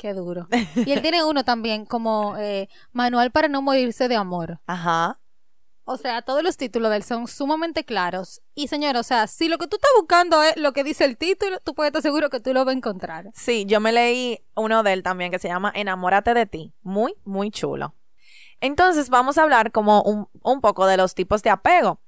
Qué 0.00 0.14
duro. 0.14 0.48
Y 0.76 0.92
él 0.92 1.02
tiene 1.02 1.22
uno 1.22 1.44
también 1.44 1.84
como 1.84 2.34
eh, 2.38 2.70
Manual 2.92 3.30
para 3.32 3.48
no 3.48 3.60
morirse 3.60 4.08
de 4.08 4.16
amor. 4.16 4.58
Ajá. 4.66 5.20
O 5.84 5.98
sea, 5.98 6.22
todos 6.22 6.42
los 6.42 6.56
títulos 6.56 6.90
de 6.90 6.96
él 6.96 7.02
son 7.02 7.28
sumamente 7.28 7.84
claros. 7.84 8.40
Y 8.54 8.68
señora, 8.68 8.98
o 8.98 9.02
sea, 9.02 9.26
si 9.26 9.48
lo 9.48 9.58
que 9.58 9.66
tú 9.66 9.76
estás 9.76 9.90
buscando 9.98 10.42
es 10.42 10.56
lo 10.56 10.72
que 10.72 10.84
dice 10.84 11.04
el 11.04 11.18
título, 11.18 11.60
tú 11.60 11.74
puedes 11.74 11.90
estar 11.90 12.00
seguro 12.00 12.30
que 12.30 12.40
tú 12.40 12.54
lo 12.54 12.64
vas 12.64 12.72
a 12.72 12.78
encontrar. 12.78 13.30
Sí, 13.34 13.66
yo 13.66 13.78
me 13.78 13.92
leí 13.92 14.38
uno 14.54 14.82
de 14.82 14.94
él 14.94 15.02
también 15.02 15.30
que 15.30 15.38
se 15.38 15.48
llama 15.48 15.70
Enamórate 15.74 16.32
de 16.32 16.46
ti. 16.46 16.72
Muy, 16.80 17.14
muy 17.24 17.50
chulo. 17.50 17.94
Entonces 18.62 19.10
vamos 19.10 19.36
a 19.36 19.42
hablar 19.42 19.70
como 19.70 20.02
un, 20.02 20.28
un 20.42 20.62
poco 20.62 20.86
de 20.86 20.96
los 20.96 21.14
tipos 21.14 21.42
de 21.42 21.50
apego 21.50 22.00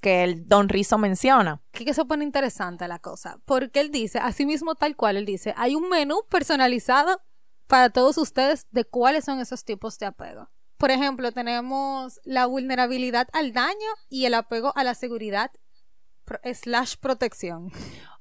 que 0.00 0.24
el 0.24 0.48
Don 0.48 0.70
Rizo 0.70 0.96
menciona. 0.96 1.60
Que 1.72 1.92
se 1.92 2.06
pone 2.06 2.24
interesante 2.24 2.88
la 2.88 3.00
cosa. 3.00 3.38
Porque 3.44 3.80
él 3.80 3.90
dice, 3.90 4.18
así 4.18 4.46
mismo 4.46 4.76
tal 4.76 4.96
cual, 4.96 5.18
él 5.18 5.26
dice, 5.26 5.52
hay 5.58 5.74
un 5.74 5.90
menú 5.90 6.22
personalizado 6.30 7.20
para 7.74 7.90
todos 7.90 8.18
ustedes 8.18 8.68
de 8.70 8.84
cuáles 8.84 9.24
son 9.24 9.40
esos 9.40 9.64
tipos 9.64 9.98
de 9.98 10.06
apego. 10.06 10.48
Por 10.78 10.92
ejemplo, 10.92 11.32
tenemos 11.32 12.20
la 12.22 12.46
vulnerabilidad 12.46 13.26
al 13.32 13.52
daño 13.52 13.88
y 14.08 14.26
el 14.26 14.34
apego 14.34 14.72
a 14.76 14.84
la 14.84 14.94
seguridad 14.94 15.50
slash 16.52 16.94
protección. 16.98 17.72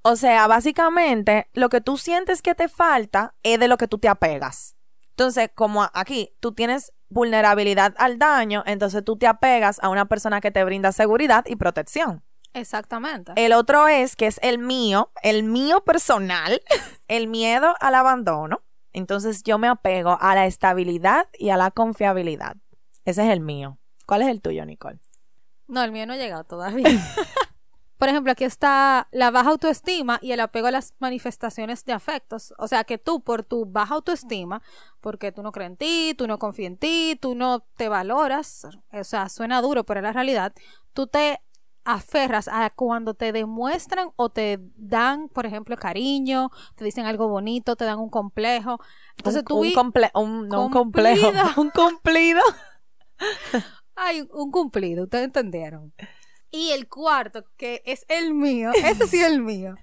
O 0.02 0.16
sea, 0.16 0.48
básicamente 0.48 1.52
lo 1.54 1.70
que 1.70 1.82
tú 1.82 2.00
sientes 2.00 2.42
que 2.42 2.56
te 2.56 2.68
falta 2.68 3.36
es 3.44 3.60
de 3.60 3.68
lo 3.68 3.78
que 3.78 3.88
tú 3.88 4.00
te 4.00 4.08
apegas. 4.08 4.76
Entonces, 5.12 5.52
como 5.54 5.88
aquí 5.94 6.36
tú 6.40 6.56
tienes 6.56 6.92
vulnerabilidad 7.10 7.94
al 8.00 8.18
daño, 8.18 8.64
entonces 8.66 9.06
tú 9.06 9.18
te 9.18 9.28
apegas 9.28 9.78
a 9.84 9.90
una 9.90 10.06
persona 10.06 10.42
que 10.42 10.50
te 10.50 10.64
brinda 10.64 10.92
seguridad 10.92 11.46
y 11.46 11.58
protección. 11.58 12.24
Exactamente. 12.54 13.34
El 13.36 13.54
otro 13.54 13.88
es 13.88 14.16
que 14.16 14.26
es 14.26 14.40
el 14.42 14.58
mío, 14.58 15.12
el 15.22 15.44
mío 15.44 15.84
personal, 15.84 16.60
el 17.08 17.28
miedo 17.28 17.76
al 17.80 17.94
abandono. 17.94 18.64
Entonces 18.94 19.44
yo 19.44 19.58
me 19.58 19.68
apego 19.68 20.18
a 20.22 20.36
la 20.36 20.46
estabilidad 20.46 21.28
y 21.38 21.50
a 21.50 21.58
la 21.58 21.72
confiabilidad. 21.72 22.56
Ese 23.06 23.26
es 23.26 23.32
el 23.32 23.42
mío. 23.42 23.80
¿Cuál 24.06 24.22
es 24.22 24.30
el 24.30 24.42
tuyo, 24.42 24.66
Nicole? 24.66 25.00
No, 25.68 25.84
el 25.84 25.92
mío 25.92 26.06
no 26.06 26.14
ha 26.14 26.18
llegado 26.18 26.44
todavía. 26.44 26.86
Por 27.98 28.10
ejemplo, 28.10 28.34
aquí 28.34 28.44
está 28.44 29.08
la 29.12 29.32
baja 29.32 29.52
autoestima 29.52 30.20
y 30.22 30.34
el 30.34 30.42
apego 30.42 30.68
a 30.68 30.72
las 30.72 30.94
manifestaciones 31.00 31.86
de 31.86 31.94
afectos. 31.94 32.54
O 32.58 32.68
sea, 32.68 32.84
que 32.84 32.98
tú 32.98 33.22
por 33.22 33.44
tu 33.44 33.66
baja 33.66 33.96
autoestima, 33.96 34.62
porque 35.00 35.32
tú 35.32 35.42
no 35.42 35.54
crees 35.54 35.72
en 35.72 35.78
ti, 35.78 36.14
tú 36.18 36.28
no 36.28 36.38
confías 36.38 36.68
en 36.68 36.78
ti, 36.78 37.18
tú 37.22 37.34
no 37.34 37.62
te 37.78 37.88
valoras, 37.88 38.68
o 38.92 39.04
sea, 39.06 39.30
suena 39.30 39.62
duro, 39.62 39.86
pero 39.86 40.02
es 40.02 40.04
la 40.04 40.12
realidad, 40.12 40.54
tú 40.92 41.08
te 41.08 41.40
aferras 41.86 42.48
a 42.48 42.70
cuando 42.70 43.14
te 43.14 43.32
demuestran 43.32 44.12
o 44.16 44.30
te 44.30 44.60
dan, 44.76 45.28
por 45.30 45.46
ejemplo, 45.46 45.76
cariño, 45.78 46.50
te 46.76 46.86
dicen 46.86 47.06
algo 47.06 47.28
bonito, 47.28 47.76
te 47.76 47.86
dan 47.86 48.00
un 48.00 48.10
complejo. 48.10 48.80
Entonces 49.18 49.42
un, 49.42 49.48
tú 49.48 49.58
un 49.60 49.72
comple- 49.74 50.12
un- 50.14 50.48
no 50.48 50.66
un 50.66 50.72
complejo, 50.72 51.28
un 51.62 51.70
cumplido. 51.72 52.42
Ay, 53.96 54.28
un 54.32 54.52
cumplido, 54.52 55.04
ustedes 55.04 55.26
entendieron. 55.26 55.94
Y 56.50 56.72
el 56.72 56.88
cuarto, 56.88 57.44
que 57.58 57.82
es 57.86 58.06
el 58.10 58.34
mío, 58.34 58.72
ese 58.76 59.08
sí 59.08 59.20
es 59.20 59.28
el 59.28 59.42
mío, 59.42 59.76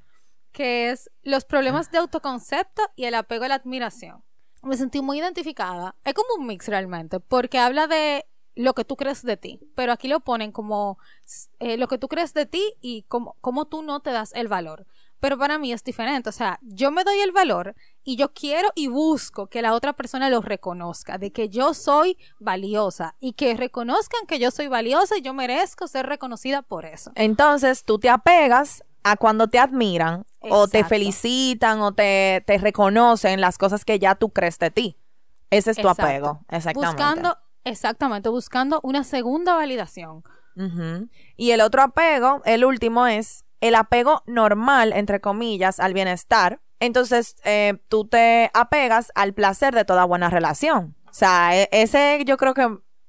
que 0.53 0.91
es 0.91 1.11
los 1.23 1.45
problemas 1.45 1.91
de 1.91 1.99
autoconcepto 1.99 2.83
y 2.97 3.05
el 3.05 3.15
apego 3.15 3.45
a 3.45 3.49
la 3.49 3.55
admiración. 3.57 4.23
Me 4.63 4.77
sentí 4.77 5.01
muy 5.01 5.19
identificada. 5.19 5.97
Es 6.05 6.13
como 6.15 6.29
un 6.39 6.47
mix 6.47 6.69
realmente, 6.69 7.19
porque 7.19 7.59
habla 7.59 7.87
de 7.87 8.27
lo 8.61 8.75
que 8.75 8.85
tú 8.85 8.97
crees 8.97 9.23
de 9.23 9.37
ti, 9.37 9.61
pero 9.75 9.93
aquí 9.93 10.09
lo 10.09 10.21
ponen 10.21 10.53
como 10.53 10.99
eh, 11.59 11.77
lo 11.77 11.89
que 11.89 11.99
tú 11.99 12.09
crees 12.09 12.35
de 12.35 12.47
ti 12.47 12.63
y 12.81 13.03
cómo, 13.09 13.37
cómo 13.41 13.67
tú 13.67 13.83
no 13.83 14.01
te 14.01 14.11
das 14.11 14.33
el 14.35 14.49
valor. 14.49 14.87
Pero 15.19 15.37
para 15.37 15.59
mí 15.59 15.73
es 15.73 15.85
diferente, 15.85 16.31
o 16.31 16.33
sea, 16.33 16.59
yo 16.63 16.91
me 16.91 17.05
doy 17.05 17.19
el 17.21 17.33
valor 17.33 17.75
y 18.05 18.17
yo 18.17 18.33
quiero 18.33 18.71
y 18.75 18.89
busco 18.89 19.49
que 19.49 19.61
la 19.61 19.75
otra 19.75 19.93
persona 19.93 20.31
lo 20.31 20.41
reconozca, 20.41 21.19
de 21.19 21.31
que 21.31 21.51
yo 21.51 21.75
soy 21.75 22.17
valiosa 22.39 23.17
y 23.21 23.35
que 23.35 23.55
reconozcan 23.55 24.27
que 24.27 24.39
yo 24.39 24.51
soy 24.51 24.69
valiosa 24.69 25.19
y 25.19 25.23
yo 25.23 25.35
merezco 25.35 25.89
ser 25.89 26.07
reconocida 26.07 26.63
por 26.63 26.87
eso. 26.87 27.13
Entonces 27.17 27.85
tú 27.85 27.99
te 27.99 28.09
apegas 28.09 28.83
a 29.03 29.17
cuando 29.17 29.49
te 29.49 29.59
admiran 29.59 30.25
o 30.41 30.69
te 30.69 30.85
felicitan 30.85 31.81
o 31.81 31.93
te, 31.93 32.43
te 32.47 32.59
reconocen 32.59 33.41
las 33.41 33.59
cosas 33.59 33.85
que 33.85 33.99
ya 33.99 34.15
tú 34.15 34.31
crees 34.31 34.59
de 34.59 34.71
ti. 34.71 34.97
Ese 35.51 35.73
es 35.73 35.77
tu 35.77 35.89
Exacto. 35.89 36.03
apego. 36.03 36.41
Exactamente. 36.49 36.97
Buscando, 36.97 37.39
exactamente, 37.65 38.29
buscando 38.29 38.81
una 38.83 39.05
segunda 39.05 39.55
validación. 39.55 40.23
Y 41.37 41.53
el 41.53 41.61
otro 41.63 41.81
apego, 41.83 42.43
el 42.45 42.65
último, 42.67 43.07
es 43.07 43.45
el 43.61 43.75
apego 43.75 44.23
normal, 44.27 44.93
entre 44.93 45.21
comillas, 45.21 45.81
al 45.81 45.95
bienestar. 45.95 46.61
Entonces, 46.81 47.37
eh, 47.45 47.79
tú 47.89 48.07
te 48.07 48.51
apegas 48.53 49.11
al 49.15 49.33
placer 49.33 49.75
de 49.75 49.85
toda 49.87 50.05
buena 50.05 50.29
relación. 50.29 50.97
O 51.09 51.13
sea, 51.15 51.57
e- 51.57 51.69
ese 51.73 52.23
yo 52.27 52.37
creo 52.37 52.53
que 52.55 52.69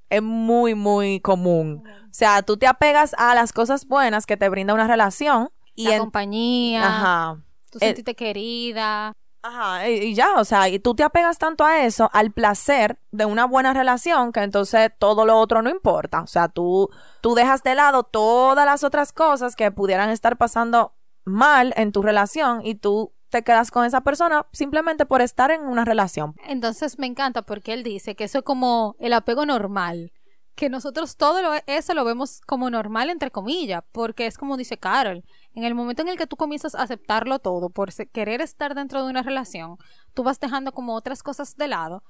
es 0.09 0.21
muy, 0.21 0.75
muy 0.75 1.19
común. 1.19 1.83
O 1.87 2.13
sea, 2.13 2.41
tú 2.41 2.57
te 2.57 2.67
apegas 2.67 3.13
a 3.17 3.35
las 3.35 3.51
cosas 3.53 3.85
buenas 3.85 4.25
que 4.25 4.37
te 4.37 4.47
brinda 4.49 4.73
una 4.73 4.87
relación. 4.87 5.49
Y 5.75 5.87
la 5.87 5.95
en- 5.95 5.99
compañía, 5.99 6.85
Ajá. 6.85 7.43
tú 7.69 7.79
el- 7.81 7.87
sentirte 7.87 8.15
querida. 8.15 9.13
Ajá, 9.43 9.89
y, 9.89 10.13
ya, 10.13 10.35
o 10.35 10.45
sea, 10.45 10.69
y 10.69 10.79
tú 10.79 10.93
te 10.93 11.03
apegas 11.03 11.39
tanto 11.39 11.63
a 11.63 11.83
eso, 11.83 12.09
al 12.13 12.31
placer 12.31 12.99
de 13.11 13.25
una 13.25 13.45
buena 13.45 13.73
relación, 13.73 14.31
que 14.31 14.41
entonces 14.41 14.91
todo 14.99 15.25
lo 15.25 15.37
otro 15.37 15.61
no 15.61 15.69
importa. 15.69 16.21
O 16.21 16.27
sea, 16.27 16.47
tú, 16.47 16.89
tú 17.21 17.33
dejas 17.33 17.63
de 17.63 17.73
lado 17.73 18.03
todas 18.03 18.65
las 18.65 18.83
otras 18.83 19.13
cosas 19.13 19.55
que 19.55 19.71
pudieran 19.71 20.11
estar 20.11 20.37
pasando 20.37 20.93
mal 21.25 21.73
en 21.75 21.91
tu 21.91 22.01
relación 22.01 22.61
y 22.63 22.75
tú 22.75 23.13
te 23.29 23.43
quedas 23.43 23.71
con 23.71 23.85
esa 23.85 24.01
persona 24.01 24.45
simplemente 24.51 25.05
por 25.05 25.21
estar 25.21 25.49
en 25.51 25.61
una 25.61 25.85
relación. 25.85 26.35
Entonces 26.45 26.99
me 26.99 27.07
encanta 27.07 27.41
porque 27.41 27.73
él 27.73 27.81
dice 27.81 28.15
que 28.15 28.25
eso 28.25 28.39
es 28.39 28.43
como 28.43 28.95
el 28.99 29.13
apego 29.13 29.45
normal, 29.45 30.11
que 30.53 30.69
nosotros 30.69 31.15
todo 31.15 31.39
eso 31.65 31.93
lo 31.93 32.05
vemos 32.05 32.41
como 32.45 32.69
normal 32.69 33.09
entre 33.09 33.31
comillas, 33.31 33.83
porque 33.91 34.27
es 34.27 34.37
como 34.37 34.57
dice 34.57 34.77
Carol, 34.77 35.23
en 35.53 35.63
el 35.63 35.75
momento 35.75 36.01
en 36.01 36.09
el 36.09 36.17
que 36.17 36.27
tú 36.27 36.37
comienzas 36.37 36.75
a 36.75 36.83
aceptarlo 36.83 37.39
todo 37.39 37.69
por 37.69 37.93
querer 38.07 38.41
estar 38.41 38.75
dentro 38.75 39.03
de 39.03 39.09
una 39.09 39.21
relación, 39.21 39.77
tú 40.13 40.23
vas 40.23 40.39
dejando 40.39 40.71
como 40.71 40.95
otras 40.95 41.23
cosas 41.23 41.55
de 41.55 41.67
lado 41.67 42.03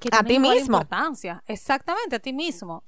que 0.00 0.08
A 0.12 0.22
tienen 0.22 0.50
ti 0.50 0.56
mismo. 0.56 0.76
importancia. 0.78 1.42
Exactamente, 1.46 2.16
a 2.16 2.18
ti 2.18 2.32
mismo. 2.32 2.84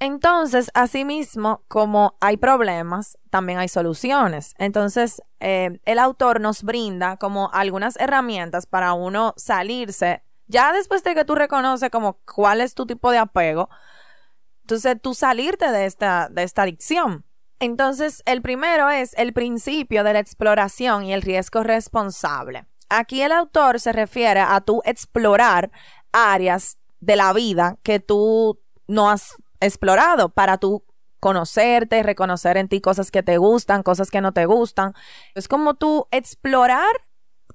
Entonces, 0.00 0.70
asimismo, 0.74 1.64
como 1.66 2.16
hay 2.20 2.36
problemas, 2.36 3.18
también 3.30 3.58
hay 3.58 3.68
soluciones. 3.68 4.54
Entonces, 4.58 5.20
eh, 5.40 5.80
el 5.84 5.98
autor 5.98 6.40
nos 6.40 6.62
brinda 6.62 7.16
como 7.16 7.50
algunas 7.52 7.96
herramientas 7.98 8.66
para 8.66 8.92
uno 8.92 9.34
salirse, 9.36 10.22
ya 10.46 10.72
después 10.72 11.02
de 11.02 11.14
que 11.14 11.24
tú 11.24 11.34
reconoces 11.34 11.90
como 11.90 12.20
cuál 12.32 12.60
es 12.60 12.74
tu 12.74 12.86
tipo 12.86 13.10
de 13.10 13.18
apego, 13.18 13.68
entonces 14.62 14.96
tú 15.02 15.14
salirte 15.14 15.70
de 15.72 15.86
esta, 15.86 16.28
de 16.30 16.42
esta 16.44 16.62
adicción. 16.62 17.24
Entonces, 17.60 18.22
el 18.24 18.40
primero 18.42 18.88
es 18.88 19.14
el 19.16 19.32
principio 19.32 20.04
de 20.04 20.12
la 20.12 20.20
exploración 20.20 21.04
y 21.04 21.12
el 21.12 21.22
riesgo 21.22 21.62
responsable. 21.62 22.66
Aquí 22.88 23.22
el 23.22 23.32
autor 23.32 23.80
se 23.80 23.92
refiere 23.92 24.40
a 24.40 24.60
tú 24.60 24.80
explorar 24.84 25.70
áreas 26.12 26.78
de 27.00 27.16
la 27.16 27.32
vida 27.32 27.76
que 27.82 28.00
tú 28.00 28.60
no 28.86 29.10
has 29.10 29.36
explorado 29.60 30.30
para 30.30 30.58
tú 30.58 30.84
conocerte, 31.20 32.02
reconocer 32.02 32.56
en 32.56 32.68
ti 32.68 32.80
cosas 32.80 33.10
que 33.10 33.22
te 33.22 33.38
gustan, 33.38 33.82
cosas 33.82 34.10
que 34.10 34.20
no 34.20 34.32
te 34.32 34.46
gustan. 34.46 34.94
Es 35.34 35.48
como 35.48 35.74
tú 35.74 36.06
explorar 36.10 36.88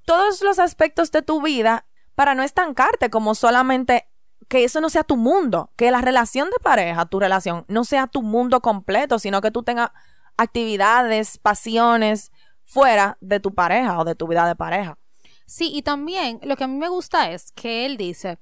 todos 0.06 0.42
los 0.42 0.60
aspectos 0.60 1.12
de 1.12 1.22
tu 1.22 1.42
vida 1.42 1.86
para 2.14 2.36
no 2.36 2.44
estancarte 2.44 3.10
como 3.10 3.36
solamente 3.36 4.08
que 4.48 4.64
eso 4.64 4.82
no 4.82 4.90
sea 4.90 5.04
tu 5.04 5.18
mundo, 5.18 5.72
que 5.76 5.92
la 5.92 6.02
relación 6.02 6.50
de 6.50 6.58
pareja, 6.62 7.06
tu 7.06 7.20
relación, 7.20 7.66
no 7.68 7.84
sea 7.84 8.08
tu 8.08 8.22
mundo 8.22 8.62
completo, 8.62 9.20
sino 9.20 9.42
que 9.42 9.52
tú 9.52 9.64
tengas 9.64 9.92
actividades, 10.38 11.38
pasiones 11.38 12.32
fuera 12.66 13.18
de 13.22 13.40
tu 13.40 13.54
pareja 13.54 14.00
o 14.00 14.06
de 14.06 14.16
tu 14.16 14.28
vida 14.28 14.48
de 14.48 14.56
pareja. 14.56 14.98
Sí, 15.46 15.72
y 15.74 15.82
también 15.82 16.40
lo 16.44 16.56
que 16.56 16.64
a 16.64 16.68
mí 16.68 16.78
me 16.78 16.90
gusta 16.90 17.32
es 17.32 17.52
que 17.52 17.86
él 17.86 17.98
dice 17.98 18.40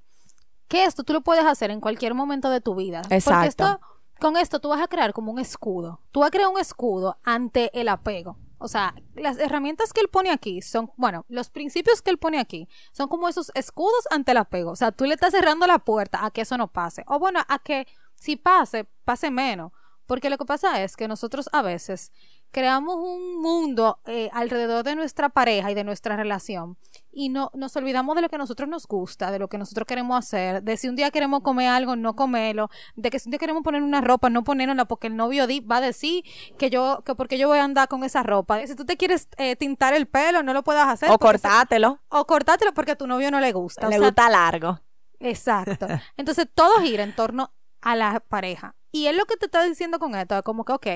que 0.68 0.86
esto 0.86 1.04
tú 1.04 1.14
lo 1.14 1.22
puedes 1.22 1.46
hacer 1.46 1.72
en 1.72 1.82
cualquier 1.82 2.14
momento 2.14 2.50
de 2.50 2.62
tu 2.62 2.76
vida. 2.76 3.02
Porque 3.02 3.16
Exacto. 3.16 3.48
esto, 3.48 3.80
con 4.20 4.38
esto 4.38 4.60
tú 4.60 4.70
vas 4.70 4.82
a 4.82 4.88
crear 4.88 5.12
como 5.12 5.32
un 5.32 5.40
escudo. 5.40 6.00
Tú 6.12 6.22
vas 6.22 6.28
a 6.28 6.32
crear 6.32 6.48
un 6.48 6.60
escudo 6.60 7.18
ante 7.24 7.78
el 7.80 7.90
apego. 7.90 8.38
O 8.62 8.68
sea, 8.68 8.94
las 9.16 9.40
herramientas 9.40 9.92
que 9.92 10.02
él 10.02 10.08
pone 10.08 10.30
aquí 10.30 10.62
son, 10.62 10.92
bueno, 10.96 11.26
los 11.30 11.50
principios 11.50 12.02
que 12.04 12.12
él 12.12 12.20
pone 12.20 12.40
aquí 12.40 12.68
son 12.92 13.08
como 13.08 13.28
esos 13.28 13.52
escudos 13.56 14.08
ante 14.12 14.32
el 14.32 14.38
apego. 14.38 14.72
O 14.72 14.76
sea, 14.76 14.92
tú 14.92 15.06
le 15.06 15.16
estás 15.16 15.32
cerrando 15.32 15.66
la 15.66 15.80
puerta 15.80 16.24
a 16.24 16.30
que 16.30 16.42
eso 16.42 16.58
no 16.58 16.68
pase. 16.68 17.04
O 17.08 17.18
bueno, 17.18 17.40
a 17.48 17.58
que 17.60 17.88
si 18.14 18.36
pase, 18.36 18.88
pase 19.04 19.32
menos. 19.32 19.72
Porque 20.06 20.30
lo 20.30 20.38
que 20.38 20.46
pasa 20.46 20.84
es 20.84 20.96
que 20.96 21.08
nosotros 21.08 21.50
a 21.54 21.64
veces 21.64 22.12
creamos 22.52 22.96
un 22.96 23.42
mundo 23.42 24.00
eh, 24.06 24.30
alrededor 24.34 24.84
de 24.84 24.96
nuestra 24.96 25.30
pareja 25.30 25.72
y 25.72 25.74
de 25.74 25.84
nuestra 25.84 26.16
relación 26.16 26.78
y 27.12 27.30
no 27.30 27.52
nos 27.54 27.76
olvidamos 27.76 28.16
de 28.16 28.22
lo 28.22 28.30
que 28.30 28.36
a 28.36 28.40
nosotros 28.40 28.70
nos 28.70 28.88
gusta, 28.88 29.32
de 29.32 29.40
lo 29.40 29.48
que 29.48 29.58
nosotros 29.58 29.86
queremos 29.86 30.18
hacer, 30.18 30.64
de 30.64 30.78
si 30.78 30.88
un 30.88 30.96
día 30.96 31.12
queremos 31.12 31.42
comer 31.42 31.70
algo, 31.70 31.96
no 31.96 32.16
comerlo, 32.16 32.70
de 32.96 33.10
que 33.10 33.20
si 33.20 33.28
un 33.28 33.32
día 33.32 33.40
queremos 33.40 33.64
poner 33.64 33.84
una 33.84 34.02
ropa, 34.02 34.30
no 34.30 34.44
ponerla 34.44 34.86
porque 34.86 35.08
el 35.08 35.16
novio 35.16 35.46
va 35.70 35.78
a 35.78 35.82
decir 35.82 36.24
que 36.58 36.70
yo, 36.70 37.04
que 37.06 37.16
porque 37.16 37.38
yo 37.38 37.48
voy 37.48 37.60
a 37.60 37.64
andar 37.64 37.88
con 37.88 38.04
esa 38.04 38.24
ropa. 38.24 38.66
Si 38.66 38.76
tú 38.76 38.86
te 38.86 38.98
quieres 38.98 39.28
eh, 39.38 39.56
tintar 39.56 39.94
el 39.94 40.08
pelo, 40.08 40.44
no 40.44 40.54
lo 40.54 40.64
puedas 40.64 40.88
hacer. 40.88 41.10
O 41.12 41.18
cortátelo. 41.18 42.00
o 42.10 42.26
cortátelo 42.26 42.74
porque 42.74 42.92
a 42.92 42.96
tu 42.96 43.08
novio 43.08 43.32
no 43.32 43.40
le 43.40 43.52
gusta. 43.52 43.90
Le 43.90 44.00
gusta 44.00 44.30
largo. 44.30 44.80
Exacto. 45.20 45.88
Entonces 46.18 46.48
todo 46.54 46.80
gira 46.82 47.04
en 47.04 47.14
torno 47.14 47.52
a 47.82 47.96
la 47.96 48.20
pareja. 48.20 48.76
Y 48.92 49.08
es 49.08 49.16
lo 49.16 49.26
que 49.26 49.38
te 49.38 49.46
está 49.46 49.64
diciendo 49.64 50.00
con 50.00 50.16
esto, 50.16 50.42
como 50.44 50.66
que, 50.66 50.74
ok, 50.74 50.88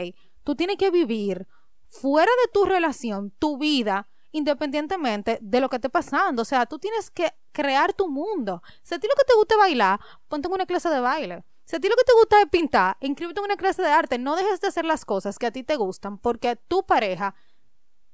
tú 0.45 0.55
tienes 0.55 0.77
que 0.77 0.91
vivir 0.91 1.47
fuera 1.89 2.31
de 2.43 2.51
tu 2.53 2.63
relación, 2.63 3.31
tu 3.31 3.57
vida, 3.57 4.07
independientemente 4.31 5.39
de 5.41 5.59
lo 5.59 5.67
que 5.69 5.77
esté 5.77 5.89
pasando. 5.89 6.43
O 6.43 6.45
sea, 6.45 6.65
tú 6.65 6.79
tienes 6.79 7.09
que 7.09 7.33
crear 7.51 7.93
tu 7.93 8.07
mundo. 8.07 8.61
Si 8.83 8.95
a 8.95 8.99
ti 8.99 9.07
lo 9.07 9.15
que 9.15 9.25
te 9.25 9.35
gusta 9.35 9.55
es 9.55 9.59
bailar, 9.59 9.99
ponte 10.29 10.47
en 10.47 10.53
una 10.53 10.65
clase 10.65 10.89
de 10.89 10.99
baile. 10.99 11.43
Si 11.65 11.75
a 11.75 11.79
ti 11.79 11.89
lo 11.89 11.95
que 11.95 12.03
te 12.03 12.13
gusta 12.13 12.41
es 12.41 12.49
pintar, 12.49 12.95
inscríbete 13.01 13.39
en 13.39 13.45
una 13.45 13.57
clase 13.57 13.81
de 13.81 13.89
arte. 13.89 14.19
No 14.19 14.35
dejes 14.35 14.61
de 14.61 14.67
hacer 14.67 14.85
las 14.85 15.03
cosas 15.03 15.39
que 15.39 15.47
a 15.47 15.51
ti 15.51 15.63
te 15.63 15.75
gustan 15.77 16.19
porque 16.19 16.49
a 16.49 16.55
tu 16.55 16.85
pareja 16.85 17.33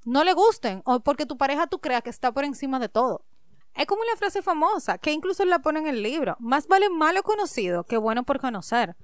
no 0.06 0.24
le 0.24 0.34
gusten 0.34 0.82
o 0.86 1.02
porque 1.02 1.26
tu 1.26 1.38
pareja 1.38 1.68
tú 1.68 1.80
creas 1.80 2.02
que 2.02 2.10
está 2.10 2.32
por 2.32 2.46
encima 2.46 2.80
de 2.80 2.88
todo. 2.88 3.26
Es 3.76 3.86
como 3.88 4.02
una 4.02 4.16
frase 4.16 4.42
famosa 4.42 4.98
que 4.98 5.12
incluso 5.12 5.44
la 5.46 5.60
pone 5.60 5.80
en 5.80 5.88
el 5.88 6.02
libro. 6.02 6.38
Más 6.40 6.68
vale 6.68 6.90
malo 6.90 7.24
conocido 7.24 7.84
que 7.84 7.98
bueno 7.98 8.24
por 8.24 8.40
conocer. 8.40 8.96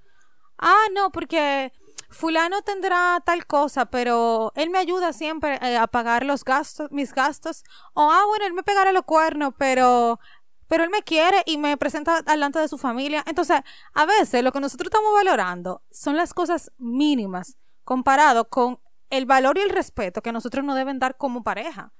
Ah, 0.57 0.85
no, 0.93 1.11
porque 1.11 1.73
fulano 2.09 2.61
tendrá 2.61 3.21
tal 3.25 3.45
cosa, 3.45 3.85
pero 3.85 4.51
él 4.55 4.69
me 4.69 4.79
ayuda 4.79 5.13
siempre 5.13 5.59
eh, 5.61 5.77
a 5.77 5.87
pagar 5.87 6.25
los 6.25 6.43
gastos, 6.43 6.91
mis 6.91 7.13
gastos. 7.13 7.63
O, 7.93 8.11
ah, 8.11 8.23
bueno, 8.27 8.45
él 8.45 8.53
me 8.53 8.63
pegará 8.63 8.91
los 8.91 9.03
cuernos, 9.03 9.53
pero, 9.57 10.19
pero 10.67 10.83
él 10.83 10.89
me 10.89 11.03
quiere 11.03 11.43
y 11.45 11.57
me 11.57 11.77
presenta 11.77 12.21
delante 12.21 12.59
de 12.59 12.67
su 12.67 12.77
familia. 12.77 13.23
Entonces, 13.27 13.61
a 13.93 14.05
veces 14.05 14.43
lo 14.43 14.51
que 14.51 14.59
nosotros 14.59 14.87
estamos 14.87 15.13
valorando 15.13 15.81
son 15.91 16.15
las 16.15 16.33
cosas 16.33 16.71
mínimas 16.77 17.57
comparado 17.83 18.49
con 18.49 18.79
el 19.09 19.25
valor 19.25 19.57
y 19.57 19.61
el 19.61 19.69
respeto 19.69 20.21
que 20.21 20.31
nosotros 20.31 20.65
nos 20.65 20.75
deben 20.75 20.99
dar 20.99 21.17
como 21.17 21.43
pareja. 21.43 21.93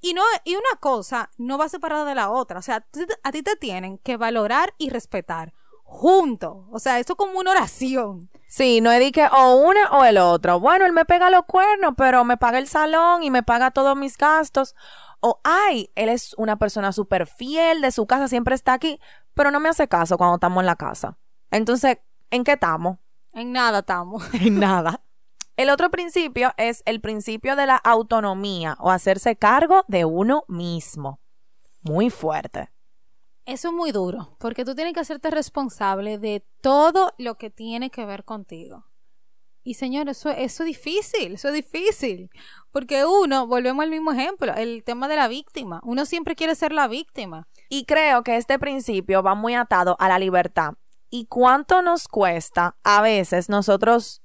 Y, 0.00 0.14
no, 0.14 0.22
y 0.44 0.56
una 0.56 0.80
cosa 0.80 1.30
no 1.38 1.58
va 1.58 1.68
separada 1.68 2.04
de 2.04 2.14
la 2.14 2.30
otra. 2.30 2.58
O 2.58 2.62
sea, 2.62 2.84
a 3.22 3.32
ti 3.32 3.42
te 3.42 3.56
tienen 3.56 3.98
que 3.98 4.16
valorar 4.16 4.74
y 4.78 4.90
respetar 4.90 5.54
juntos. 5.92 6.64
O 6.70 6.78
sea, 6.78 6.98
eso 6.98 7.16
como 7.16 7.38
una 7.38 7.50
oración. 7.50 8.30
Sí, 8.48 8.80
no 8.80 8.90
es 8.90 9.12
que 9.12 9.26
o 9.26 9.56
una 9.56 9.90
o 9.92 10.04
el 10.04 10.18
otro. 10.18 10.58
Bueno, 10.58 10.86
él 10.86 10.92
me 10.92 11.04
pega 11.04 11.30
los 11.30 11.44
cuernos, 11.44 11.94
pero 11.96 12.24
me 12.24 12.38
paga 12.38 12.58
el 12.58 12.66
salón 12.66 13.22
y 13.22 13.30
me 13.30 13.42
paga 13.42 13.70
todos 13.70 13.96
mis 13.96 14.16
gastos. 14.16 14.74
O, 15.20 15.40
ay, 15.44 15.90
él 15.94 16.08
es 16.08 16.34
una 16.38 16.56
persona 16.56 16.92
súper 16.92 17.26
fiel 17.26 17.82
de 17.82 17.92
su 17.92 18.06
casa, 18.06 18.26
siempre 18.26 18.54
está 18.54 18.72
aquí, 18.72 18.98
pero 19.34 19.50
no 19.50 19.60
me 19.60 19.68
hace 19.68 19.86
caso 19.86 20.18
cuando 20.18 20.36
estamos 20.36 20.62
en 20.62 20.66
la 20.66 20.76
casa. 20.76 21.18
Entonces, 21.50 21.98
¿en 22.30 22.42
qué 22.42 22.52
estamos? 22.52 22.98
En 23.32 23.52
nada 23.52 23.80
estamos. 23.80 24.24
en 24.34 24.58
nada. 24.58 25.02
El 25.56 25.70
otro 25.70 25.90
principio 25.90 26.52
es 26.56 26.82
el 26.86 27.00
principio 27.00 27.54
de 27.54 27.66
la 27.66 27.76
autonomía 27.76 28.76
o 28.80 28.90
hacerse 28.90 29.36
cargo 29.36 29.84
de 29.86 30.06
uno 30.06 30.44
mismo. 30.48 31.20
Muy 31.82 32.10
fuerte. 32.10 32.70
Eso 33.44 33.68
es 33.68 33.74
muy 33.74 33.92
duro, 33.92 34.36
porque 34.38 34.64
tú 34.64 34.74
tienes 34.74 34.94
que 34.94 35.00
hacerte 35.00 35.30
responsable 35.30 36.18
de 36.18 36.44
todo 36.60 37.12
lo 37.18 37.36
que 37.36 37.50
tiene 37.50 37.90
que 37.90 38.06
ver 38.06 38.24
contigo. 38.24 38.86
Y 39.64 39.74
señor, 39.74 40.08
eso, 40.08 40.30
eso 40.30 40.64
es 40.64 40.66
difícil, 40.66 41.34
eso 41.34 41.48
es 41.48 41.54
difícil. 41.54 42.30
Porque 42.72 43.04
uno, 43.04 43.46
volvemos 43.46 43.82
al 43.84 43.90
mismo 43.90 44.12
ejemplo, 44.12 44.54
el 44.54 44.82
tema 44.82 45.06
de 45.08 45.16
la 45.16 45.28
víctima. 45.28 45.80
Uno 45.84 46.04
siempre 46.04 46.34
quiere 46.34 46.54
ser 46.54 46.72
la 46.72 46.88
víctima. 46.88 47.46
Y 47.68 47.84
creo 47.84 48.24
que 48.24 48.36
este 48.36 48.58
principio 48.58 49.22
va 49.22 49.34
muy 49.34 49.54
atado 49.54 49.96
a 50.00 50.08
la 50.08 50.18
libertad. 50.18 50.74
¿Y 51.10 51.26
cuánto 51.26 51.82
nos 51.82 52.08
cuesta 52.08 52.76
a 52.82 53.02
veces 53.02 53.48
nosotros 53.48 54.22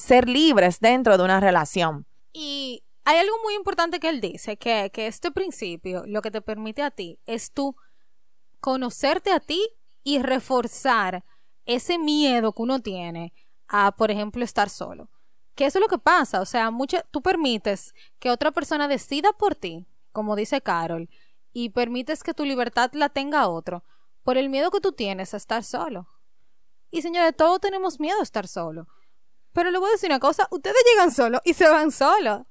ser 0.00 0.28
libres 0.28 0.80
dentro 0.80 1.18
de 1.18 1.24
una 1.24 1.40
relación. 1.40 2.06
Y 2.32 2.82
hay 3.04 3.18
algo 3.18 3.36
muy 3.42 3.54
importante 3.54 4.00
que 4.00 4.08
él 4.08 4.20
dice, 4.20 4.56
que, 4.56 4.90
que 4.92 5.06
este 5.06 5.30
principio 5.30 6.04
lo 6.06 6.22
que 6.22 6.30
te 6.30 6.40
permite 6.40 6.82
a 6.82 6.90
ti 6.90 7.18
es 7.26 7.52
tú 7.52 7.76
conocerte 8.60 9.32
a 9.32 9.40
ti 9.40 9.68
y 10.02 10.20
reforzar 10.20 11.24
ese 11.66 11.98
miedo 11.98 12.52
que 12.52 12.62
uno 12.62 12.80
tiene 12.80 13.32
a, 13.68 13.92
por 13.92 14.10
ejemplo, 14.10 14.44
estar 14.44 14.70
solo. 14.70 15.10
Que 15.54 15.66
eso 15.66 15.78
es 15.78 15.82
lo 15.82 15.88
que 15.88 15.98
pasa, 15.98 16.40
o 16.40 16.46
sea, 16.46 16.70
mucho, 16.70 16.98
tú 17.10 17.22
permites 17.22 17.94
que 18.18 18.30
otra 18.30 18.50
persona 18.50 18.88
decida 18.88 19.32
por 19.32 19.54
ti, 19.54 19.86
como 20.12 20.36
dice 20.36 20.60
Carol, 20.60 21.08
y 21.52 21.70
permites 21.70 22.22
que 22.22 22.34
tu 22.34 22.44
libertad 22.44 22.90
la 22.94 23.08
tenga 23.08 23.48
otro, 23.48 23.84
por 24.22 24.36
el 24.38 24.48
miedo 24.48 24.70
que 24.70 24.80
tú 24.80 24.92
tienes 24.92 25.34
a 25.34 25.36
estar 25.36 25.64
solo. 25.64 26.08
Y 26.90 27.02
señores, 27.02 27.36
todos 27.36 27.60
tenemos 27.60 28.00
miedo 28.00 28.20
a 28.20 28.22
estar 28.22 28.48
solo. 28.48 28.88
Pero 29.52 29.70
le 29.70 29.78
voy 29.78 29.88
a 29.88 29.92
decir 29.92 30.10
una 30.10 30.20
cosa, 30.20 30.46
ustedes 30.50 30.82
llegan 30.92 31.10
solos 31.10 31.40
y 31.44 31.54
se 31.54 31.68
van 31.68 31.90
solos. 31.90 32.42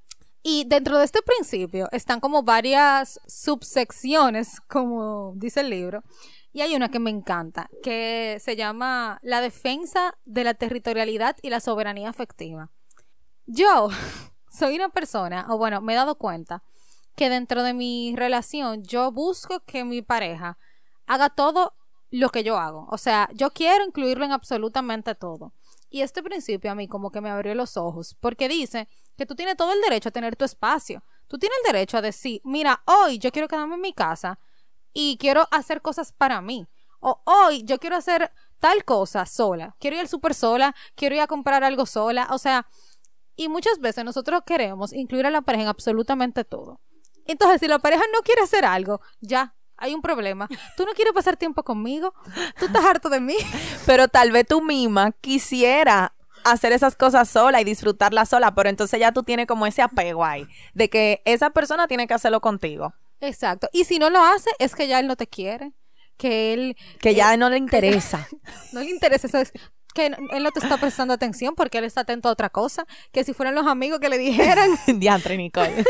Y 0.42 0.66
dentro 0.68 0.98
de 0.98 1.06
este 1.06 1.22
principio 1.22 1.90
están 1.92 2.20
como 2.20 2.44
varias 2.44 3.20
subsecciones, 3.28 4.62
como 4.62 5.34
dice 5.36 5.62
el 5.62 5.70
libro. 5.70 6.04
Y 6.52 6.62
hay 6.62 6.76
una 6.76 6.90
que 6.90 7.00
me 7.00 7.10
encanta, 7.10 7.70
que 7.84 8.38
se 8.40 8.56
llama 8.56 9.20
La 9.22 9.42
defensa 9.42 10.18
de 10.26 10.44
la 10.44 10.54
territorialidad 10.54 11.36
y 11.42 11.50
la 11.50 11.60
soberanía 11.60 12.10
afectiva. 12.10 12.72
Yo 13.46 13.90
soy 14.50 14.76
una 14.76 14.90
persona, 14.90 15.46
o 15.50 15.58
bueno, 15.58 15.82
me 15.82 15.94
he 15.94 15.96
dado 15.96 16.16
cuenta 16.16 16.64
que 17.16 17.30
dentro 17.30 17.64
de 17.64 17.74
mi 17.74 18.16
relación 18.16 18.84
yo 18.84 19.12
busco 19.12 19.60
que 19.66 19.84
mi 19.84 20.02
pareja 20.02 20.58
haga 21.06 21.30
todo 21.30 21.74
lo 22.12 22.30
que 22.30 22.44
yo 22.44 22.58
hago. 22.58 22.88
O 22.90 22.98
sea, 22.98 23.30
yo 23.34 23.52
quiero 23.52 23.86
incluirlo 23.86 24.26
en 24.26 24.32
absolutamente 24.32 25.16
todo. 25.16 25.54
Y 25.90 26.02
este 26.02 26.22
principio 26.22 26.72
a 26.72 26.76
mí 26.76 26.88
como 26.88 27.12
que 27.12 27.22
me 27.22 27.30
abrió 27.30 27.56
los 27.56 27.76
ojos, 27.76 28.16
porque 28.20 28.48
dice 28.48 28.88
que 29.18 29.26
tú 29.26 29.36
tienes 29.36 29.58
todo 29.58 29.74
el 29.74 29.82
derecho 29.82 30.10
a 30.10 30.12
tener 30.12 30.36
tu 30.36 30.46
espacio. 30.46 31.04
Tú 31.28 31.38
tienes 31.38 31.58
el 31.64 31.74
derecho 31.74 31.98
a 31.98 32.02
decir, 32.02 32.42
mira, 32.44 32.84
hoy 32.86 33.18
yo 33.18 33.32
quiero 33.32 33.48
quedarme 33.48 33.76
en 33.76 33.82
mi 33.82 33.94
casa 33.94 34.40
y 34.94 35.18
quiero 35.18 35.48
hacer 35.52 35.82
cosas 35.82 36.12
para 36.12 36.42
mí. 36.42 36.68
O 37.00 37.22
hoy 37.26 37.64
yo 37.64 37.80
quiero 37.80 37.96
hacer 37.96 38.32
tal 38.60 38.86
cosa 38.86 39.26
sola. 39.26 39.76
Quiero 39.80 39.96
ir 39.96 40.02
al 40.02 40.08
súper 40.08 40.34
sola, 40.34 40.76
quiero 40.96 41.16
ir 41.16 41.22
a 41.22 41.28
comprar 41.28 41.64
algo 41.64 41.86
sola. 41.86 42.28
O 42.32 42.38
sea, 42.38 42.68
y 43.36 43.48
muchas 43.48 43.80
veces 43.80 44.04
nosotros 44.04 44.42
queremos 44.46 44.94
incluir 44.94 45.26
a 45.26 45.32
la 45.32 45.42
pareja 45.42 45.64
en 45.64 45.70
absolutamente 45.70 46.44
todo. 46.44 46.82
Entonces, 47.26 47.62
si 47.62 47.68
la 47.68 47.80
pareja 47.80 48.04
no 48.14 48.22
quiere 48.22 48.42
hacer 48.42 48.66
algo, 48.66 49.02
ya, 49.22 49.56
hay 49.80 49.94
un 49.94 50.02
problema. 50.02 50.48
Tú 50.78 50.86
no 50.86 50.94
quieres 50.94 51.14
pasar 51.14 51.38
tiempo 51.38 51.64
conmigo, 51.64 52.14
tú 52.58 52.66
estás 52.66 52.86
harto 52.86 53.10
de 53.10 53.20
mí. 53.20 53.36
Pero 53.86 54.08
tal 54.08 54.32
vez 54.32 54.46
tú 54.48 54.62
misma 54.62 55.12
quisiera 55.22 56.14
hacer 56.44 56.72
esas 56.72 56.96
cosas 56.96 57.30
sola 57.30 57.62
y 57.62 57.64
disfrutarla 57.64 58.26
sola, 58.26 58.54
pero 58.56 58.70
entonces 58.70 59.00
ya 59.00 59.12
tú 59.12 59.24
tienes 59.24 59.48
como 59.48 59.66
ese 59.66 59.82
apego 59.82 60.24
ahí, 60.24 60.48
de 60.74 60.90
que 60.90 61.22
esa 61.26 61.50
persona 61.50 61.88
tiene 61.88 62.08
que 62.08 62.14
hacerlo 62.14 62.42
contigo. 62.42 62.94
Exacto. 63.22 63.70
Y 63.74 63.84
si 63.84 64.00
no 64.00 64.10
lo 64.10 64.24
hace, 64.24 64.50
es 64.60 64.76
que 64.76 64.88
ya 64.88 65.00
él 65.00 65.08
no 65.08 65.16
te 65.16 65.28
quiere, 65.28 65.74
que 66.18 66.54
él... 66.54 66.78
Que 67.00 67.16
ya 67.16 67.36
no 67.38 67.50
le 67.50 67.58
interesa. 67.58 68.28
no 68.74 68.82
le 68.82 68.90
interesa, 68.90 69.28
eso 69.28 69.40
es, 69.40 69.54
que 70.00 70.36
él 70.36 70.44
no 70.44 70.52
te 70.52 70.60
está 70.60 70.78
prestando 70.78 71.14
atención 71.14 71.56
porque 71.56 71.80
él 71.80 71.84
está 71.84 72.02
atento 72.02 72.30
a 72.30 72.32
otra 72.32 72.50
cosa, 72.50 72.86
que 73.12 73.24
si 73.24 73.34
fueran 73.34 73.56
los 73.56 73.68
amigos 73.68 74.00
que 74.00 74.10
le 74.10 74.18
dijeran. 74.18 74.70
Diantre, 75.00 75.38
Nicole. 75.38 75.84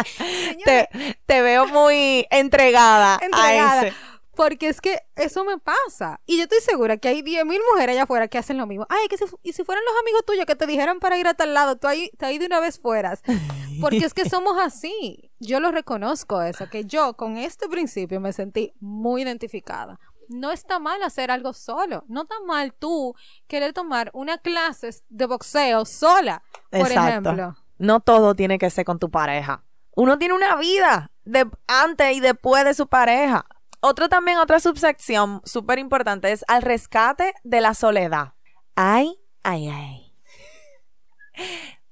te, 0.64 0.88
te, 1.24 1.42
veo 1.42 1.66
muy 1.66 2.26
entregada, 2.30 3.18
a 3.32 3.80
ese. 3.82 3.94
Porque 4.34 4.68
es 4.68 4.82
que 4.82 5.00
eso 5.16 5.44
me 5.46 5.56
pasa. 5.56 6.20
Y 6.26 6.36
yo 6.36 6.42
estoy 6.42 6.60
segura 6.60 6.98
que 6.98 7.08
hay 7.08 7.22
10.000 7.22 7.58
mujeres 7.72 7.94
allá 7.94 8.02
afuera 8.02 8.28
que 8.28 8.36
hacen 8.36 8.58
lo 8.58 8.66
mismo. 8.66 8.86
Ay, 8.90 9.08
que 9.08 9.16
si, 9.16 9.24
y 9.42 9.54
si 9.54 9.64
fueran 9.64 9.82
los 9.84 9.94
amigos 10.02 10.26
tuyos 10.26 10.44
que 10.44 10.54
te 10.54 10.66
dijeran 10.66 11.00
para 11.00 11.18
ir 11.18 11.26
a 11.26 11.32
tal 11.32 11.54
lado, 11.54 11.76
tú 11.76 11.86
ahí, 11.86 12.10
ahí 12.20 12.36
de 12.36 12.44
una 12.44 12.60
vez 12.60 12.78
fueras. 12.78 13.22
Porque 13.80 14.04
es 14.04 14.12
que 14.12 14.28
somos 14.28 14.58
así. 14.60 15.30
Yo 15.40 15.58
lo 15.60 15.72
reconozco 15.72 16.42
eso, 16.42 16.68
que 16.68 16.84
yo 16.84 17.14
con 17.14 17.38
este 17.38 17.68
principio 17.68 18.20
me 18.20 18.32
sentí 18.34 18.74
muy 18.78 19.22
identificada 19.22 19.98
no 20.28 20.52
está 20.52 20.78
mal 20.78 21.02
hacer 21.02 21.30
algo 21.30 21.52
solo. 21.52 22.04
No 22.08 22.22
está 22.22 22.36
mal 22.46 22.72
tú 22.72 23.14
querer 23.46 23.72
tomar 23.72 24.10
una 24.12 24.38
clase 24.38 24.90
de 25.08 25.26
boxeo 25.26 25.84
sola, 25.84 26.42
por 26.70 26.90
ejemplo. 26.90 27.56
No 27.78 28.00
todo 28.00 28.34
tiene 28.34 28.58
que 28.58 28.70
ser 28.70 28.84
con 28.84 28.98
tu 28.98 29.10
pareja. 29.10 29.64
Uno 29.94 30.18
tiene 30.18 30.34
una 30.34 30.56
vida 30.56 31.10
de 31.24 31.50
antes 31.66 32.16
y 32.16 32.20
después 32.20 32.64
de 32.64 32.74
su 32.74 32.86
pareja. 32.86 33.46
Otro 33.80 34.08
también, 34.08 34.38
otra 34.38 34.60
subsección 34.60 35.42
súper 35.44 35.78
importante 35.78 36.32
es 36.32 36.44
al 36.48 36.62
rescate 36.62 37.34
de 37.44 37.60
la 37.60 37.74
soledad. 37.74 38.34
Ay, 38.74 39.18
ay, 39.42 39.68
ay. 39.68 40.14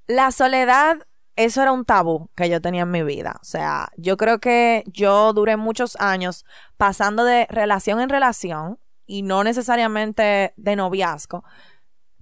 La 0.07 0.33
soledad 0.33 1.07
eso 1.37 1.63
era 1.63 1.73
un 1.73 1.85
tabú 1.85 2.31
que 2.35 2.49
yo 2.49 2.61
tenía 2.61 2.83
en 2.83 2.91
mi 2.91 3.03
vida. 3.03 3.39
O 3.41 3.45
sea, 3.45 3.89
yo 3.97 4.17
creo 4.17 4.39
que 4.39 4.85
yo 4.87 5.33
duré 5.33 5.57
muchos 5.57 5.97
años 5.97 6.45
pasando 6.77 7.25
de 7.25 7.47
relación 7.51 8.01
en 8.01 8.09
relación 8.09 8.79
y 9.07 9.23
no 9.23 9.45
necesariamente 9.45 10.55
de 10.57 10.77
noviazgo 10.77 11.45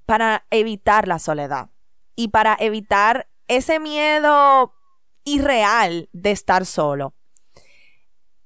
para 0.06 0.46
evitar 0.50 1.08
la 1.08 1.18
soledad 1.18 1.70
y 2.16 2.28
para 2.28 2.56
evitar 2.58 3.28
ese 3.48 3.78
miedo 3.80 4.74
irreal 5.24 6.08
de 6.12 6.30
estar 6.30 6.66
solo. 6.66 7.14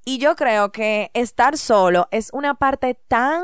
Y 0.05 0.19
yo 0.19 0.37
creo 0.37 0.71
que 0.71 1.11
estar 1.15 1.59
solo 1.59 2.07
es 2.11 2.31
una 2.33 2.55
parte 2.55 2.95
tan, 3.09 3.43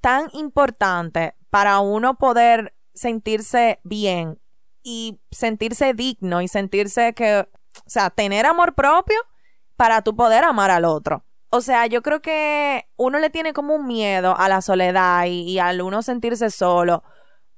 tan 0.00 0.28
importante 0.32 1.34
para 1.48 1.80
uno 1.80 2.18
poder 2.18 2.74
sentirse 2.94 3.80
bien 3.82 4.41
y 4.82 5.20
sentirse 5.30 5.94
digno 5.94 6.42
y 6.42 6.48
sentirse 6.48 7.14
que, 7.14 7.40
o 7.40 7.90
sea, 7.90 8.10
tener 8.10 8.46
amor 8.46 8.74
propio 8.74 9.18
para 9.76 10.02
tú 10.02 10.14
poder 10.14 10.44
amar 10.44 10.70
al 10.70 10.84
otro. 10.84 11.24
O 11.50 11.60
sea, 11.60 11.86
yo 11.86 12.02
creo 12.02 12.22
que 12.22 12.88
uno 12.96 13.18
le 13.18 13.28
tiene 13.28 13.52
como 13.52 13.74
un 13.74 13.86
miedo 13.86 14.34
a 14.38 14.48
la 14.48 14.62
soledad 14.62 15.26
y, 15.26 15.58
al 15.58 15.82
uno 15.82 16.00
sentirse 16.02 16.50
solo. 16.50 17.02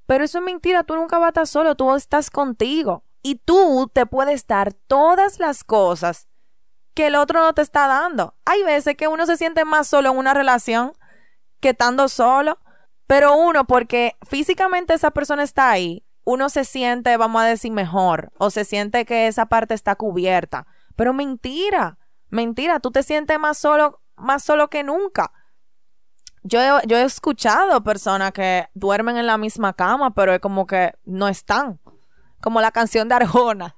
Pero 0.07 0.25
eso 0.25 0.39
es 0.39 0.45
mentira, 0.45 0.83
tú 0.83 0.97
nunca 0.97 1.19
vas 1.19 1.27
a 1.27 1.29
estar 1.29 1.47
solo, 1.47 1.77
tú 1.77 1.95
estás 1.95 2.29
contigo. 2.29 3.05
Y 3.23 3.37
tú 3.37 3.89
te 3.93 4.05
puedes 4.05 4.47
dar 4.47 4.75
todas 4.75 5.39
las 5.39 5.65
cosas 5.65 6.29
que 6.95 7.07
el 7.07 7.15
otro 7.15 7.41
no 7.41 7.55
te 7.55 7.63
está 7.63 7.87
dando. 7.87 8.35
Hay 8.45 8.63
veces 8.65 8.97
que 8.97 9.09
uno 9.09 9.27
se 9.27 9.37
siente 9.37 9.65
más 9.65 9.87
solo 9.87 10.11
en 10.11 10.19
una 10.19 10.35
relación 10.35 10.93
que 11.61 11.71
estando 11.71 12.09
solo. 12.09 12.59
Pero 13.07 13.37
uno, 13.37 13.65
porque 13.65 14.17
físicamente 14.29 14.95
esa 14.95 15.11
persona 15.13 15.43
está 15.43 15.71
ahí, 15.71 16.04
uno 16.25 16.49
se 16.49 16.65
siente, 16.65 17.17
vamos 17.17 17.43
a 17.43 17.47
decir, 17.47 17.71
mejor. 17.73 18.33
O 18.39 18.51
se 18.51 18.65
siente 18.65 19.05
que 19.05 19.27
esa 19.27 19.47
parte 19.47 19.75
está 19.75 19.95
cubierta. 19.97 20.67
Pero 20.97 21.13
mentira, 21.13 21.99
mentira, 22.31 22.81
tú 22.81 22.91
te 22.91 23.03
sientes 23.03 23.39
más 23.39 23.59
solo, 23.59 24.01
más 24.17 24.43
solo 24.43 24.69
que 24.69 24.83
nunca. 24.83 25.33
Yo 26.43 26.61
he, 26.61 26.87
yo 26.87 26.99
he 26.99 27.03
escuchado 27.03 27.83
personas 27.83 28.33
que 28.33 28.69
duermen 28.75 29.17
en 29.17 29.27
la 29.27 29.39
misma 29.39 29.73
cama, 29.73 30.15
pero 30.15 30.33
es 30.35 30.41
como 30.41 30.67
que 30.67 30.93
no 31.05 31.29
están. 31.29 31.81
Como 32.41 32.61
la 32.61 32.71
canción 32.71 33.09
de 33.09 33.15
Arjona. 33.15 33.77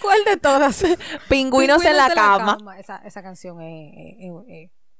¿Cuál 0.00 0.24
de 0.24 0.36
todas? 0.36 0.84
Pingüinos, 1.28 1.84
en 1.84 1.96
la 1.96 2.10
cama. 2.10 2.58
Esa, 2.78 2.96
esa 2.98 3.22
canción 3.22 3.60
es... 3.60 4.16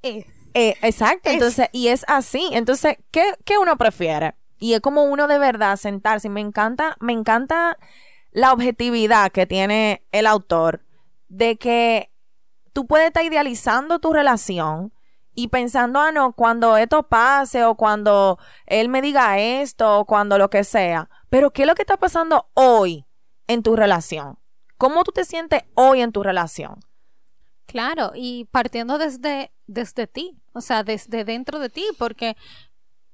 Eh, 0.03 0.77
exacto, 0.83 1.29
Es- 1.29 1.35
entonces, 1.35 1.69
y 1.73 1.89
es 1.89 2.05
así. 2.09 2.49
Entonces, 2.53 2.99
¿qué, 3.11 3.35
¿qué 3.45 3.59
uno 3.59 3.77
prefiere? 3.77 4.35
Y 4.65 4.73
es 4.73 4.81
como 4.81 5.05
uno 5.05 5.29
de 5.29 5.39
verdad 5.39 5.77
sentarse. 5.77 6.31
Me 6.31 6.41
encanta, 6.41 6.97
me 6.99 7.13
encanta 7.13 7.77
la 8.31 8.51
objetividad 8.55 9.31
que 9.31 9.45
tiene 9.45 10.07
el 10.11 10.27
autor 10.27 10.87
de 11.29 11.57
que 11.57 12.11
tú 12.73 12.87
puedes 12.87 13.09
estar 13.09 13.27
idealizando 13.27 13.99
tu 13.99 14.15
relación 14.15 14.95
y 15.35 15.49
pensando, 15.49 16.01
ah, 16.01 16.13
no, 16.13 16.33
cuando 16.33 16.79
esto 16.79 17.03
pase 17.11 17.63
o 17.63 17.75
cuando 17.75 18.39
él 18.65 18.89
me 18.89 19.03
diga 19.03 19.39
esto 19.39 19.99
o 19.99 20.07
cuando 20.07 20.39
lo 20.39 20.49
que 20.49 20.65
sea. 20.65 21.11
Pero, 21.29 21.51
¿qué 21.51 21.65
es 21.65 21.69
lo 21.69 21.75
que 21.75 21.83
está 21.83 21.99
pasando 21.99 22.49
hoy 22.55 23.05
en 23.47 23.63
tu 23.63 23.77
relación? 23.77 24.39
¿Cómo 24.79 25.05
tú 25.05 25.13
te 25.13 25.27
sientes 25.27 25.65
hoy 25.75 26.01
en 26.01 26.11
tu 26.11 26.23
relación? 26.23 26.81
Claro, 27.67 28.13
y 28.15 28.47
partiendo 28.47 28.97
desde, 28.97 29.53
desde 29.67 30.07
ti, 30.07 30.41
o 30.55 30.63
sea, 30.63 30.85
desde 30.85 31.27
dentro 31.27 31.59
de 31.59 31.69
ti, 31.69 31.85
porque 31.99 32.35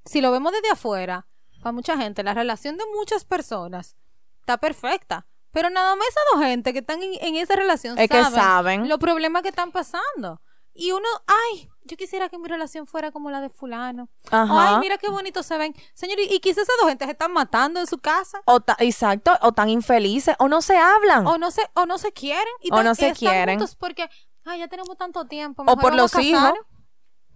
si 0.04 0.20
lo 0.20 0.30
vemos 0.30 0.52
desde 0.52 0.70
afuera, 0.70 1.26
para 1.60 1.72
mucha 1.72 1.96
gente, 1.96 2.22
la 2.22 2.34
relación 2.34 2.76
de 2.76 2.84
muchas 2.96 3.24
personas 3.24 3.96
está 4.40 4.56
perfecta, 4.58 5.26
pero 5.50 5.70
nada 5.70 5.94
más 5.96 6.06
esas 6.08 6.22
dos 6.32 6.42
gente 6.44 6.72
que 6.72 6.78
están 6.80 7.02
en, 7.02 7.12
en 7.20 7.36
esa 7.36 7.54
relación 7.56 7.98
Es 7.98 8.08
que 8.08 8.22
saben 8.24 8.88
los 8.88 8.98
problemas 8.98 9.42
que 9.42 9.48
están 9.48 9.72
pasando. 9.72 10.40
Y 10.72 10.92
uno, 10.92 11.06
ay, 11.26 11.68
yo 11.82 11.96
quisiera 11.96 12.28
que 12.28 12.38
mi 12.38 12.46
relación 12.48 12.86
fuera 12.86 13.10
como 13.10 13.28
la 13.30 13.40
de 13.40 13.50
fulano. 13.50 14.08
Ajá. 14.30 14.74
ay, 14.76 14.80
mira 14.80 14.98
qué 14.98 15.10
bonito 15.10 15.42
se 15.42 15.58
ven. 15.58 15.74
Señor, 15.94 16.20
y, 16.20 16.32
y 16.32 16.38
quizás 16.38 16.62
esas 16.62 16.76
dos 16.80 16.88
gente 16.88 17.04
se 17.06 17.10
están 17.10 17.32
matando 17.32 17.80
en 17.80 17.86
su 17.88 17.98
casa. 17.98 18.40
O 18.46 18.60
ta- 18.60 18.76
exacto, 18.78 19.36
o 19.42 19.50
tan 19.52 19.68
infelices, 19.68 20.36
o 20.38 20.46
no 20.48 20.62
se 20.62 20.78
hablan. 20.78 21.26
O 21.26 21.38
no 21.38 21.50
se, 21.50 21.62
o 21.74 21.86
no 21.86 21.98
se 21.98 22.12
quieren. 22.12 22.46
Y 22.62 22.70
O 22.72 22.76
tan- 22.76 22.84
no 22.84 22.94
se 22.94 23.12
quieren. 23.12 23.58
porque, 23.80 24.08
ay, 24.44 24.60
ya 24.60 24.68
tenemos 24.68 24.96
tanto 24.96 25.24
tiempo. 25.26 25.64
o 25.66 25.76
por 25.76 25.94
los 25.94 26.16
hijos. 26.20 26.52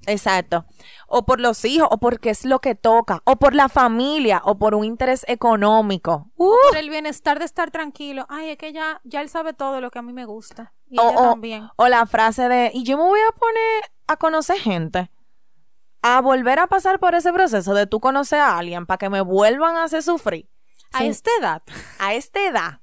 Exacto. 0.07 0.65
O 1.07 1.25
por 1.25 1.41
los 1.41 1.65
hijos, 1.65 1.89
o 1.91 1.99
porque 1.99 2.31
es 2.31 2.45
lo 2.45 2.61
que 2.61 2.75
toca, 2.75 3.21
o 3.25 3.37
por 3.37 3.55
la 3.55 3.69
familia, 3.69 4.41
o 4.45 4.59
por 4.59 4.75
un 4.75 4.85
interés 4.85 5.25
económico. 5.29 6.31
Uh, 6.37 6.53
por 6.71 6.79
el 6.79 6.91
bienestar 6.91 7.39
de 7.39 7.45
estar 7.45 7.71
tranquilo. 7.71 8.27
Ay, 8.29 8.51
es 8.51 8.57
que 8.59 8.73
ya, 8.73 9.01
ya 9.05 9.21
él 9.21 9.29
sabe 9.29 9.53
todo 9.53 9.81
lo 9.81 9.91
que 9.91 9.99
a 9.99 10.03
mí 10.03 10.13
me 10.13 10.25
gusta. 10.25 10.73
Y 10.89 10.99
o, 10.99 11.09
ella 11.11 11.19
o- 11.21 11.31
también. 11.31 11.69
o 11.77 11.89
la 11.89 12.07
frase 12.07 12.49
de, 12.49 12.71
y 12.75 12.83
yo 12.85 12.97
me 12.97 13.05
voy 13.05 13.21
a 13.21 13.33
poner 13.39 13.83
a 14.07 14.17
conocer 14.17 14.59
gente. 14.59 15.11
A 16.03 16.21
volver 16.21 16.59
a 16.59 16.67
pasar 16.67 16.99
por 17.01 17.15
ese 17.15 17.33
proceso 17.33 17.73
de 17.73 17.87
tú 17.87 17.99
conocer 18.01 18.39
a 18.39 18.59
alguien 18.59 18.85
para 18.85 18.99
que 18.99 19.09
me 19.09 19.23
vuelvan 19.23 19.77
a 19.77 19.85
hacer 19.85 20.03
sufrir. 20.03 20.51
A 20.93 20.99
Sí. 20.99 21.07
esta 21.07 21.31
edad. 21.41 21.63
a 21.99 22.15
esta 22.15 22.41
edad. 22.47 22.81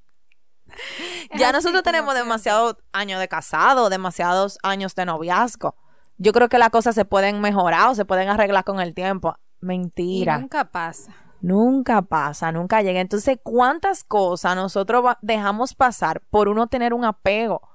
Ya 1.36 1.52
nosotros 1.52 1.84
tenemos 1.84 2.14
demasiados 2.16 2.78
años 2.94 3.20
de 3.20 3.28
casado, 3.28 3.90
demasiados 3.90 4.58
años 4.64 4.96
de 4.96 5.06
noviazgo. 5.06 5.76
Yo 6.22 6.34
creo 6.34 6.50
que 6.50 6.60
las 6.60 6.70
cosas 6.70 6.94
se 6.94 7.04
pueden 7.04 7.42
mejorar 7.42 7.90
o 7.90 7.96
se 7.96 8.06
pueden 8.06 8.30
arreglar 8.30 8.64
con 8.64 8.80
el 8.80 8.94
tiempo. 8.94 9.36
Y 9.60 9.66
Mentira. 9.66 10.38
nunca 10.38 10.66
pasa. 10.66 11.16
Nunca 11.42 12.04
pasa, 12.04 12.52
nunca 12.52 12.84
llega. 12.84 13.00
Entonces, 13.00 13.40
¿cuántas 13.42 14.04
cosas 14.04 14.56
nosotros 14.56 15.04
dejamos 15.24 15.74
pasar 15.74 16.22
por 16.30 16.48
uno 16.48 16.68
tener 16.68 16.94
un 16.94 17.06
apego? 17.06 17.68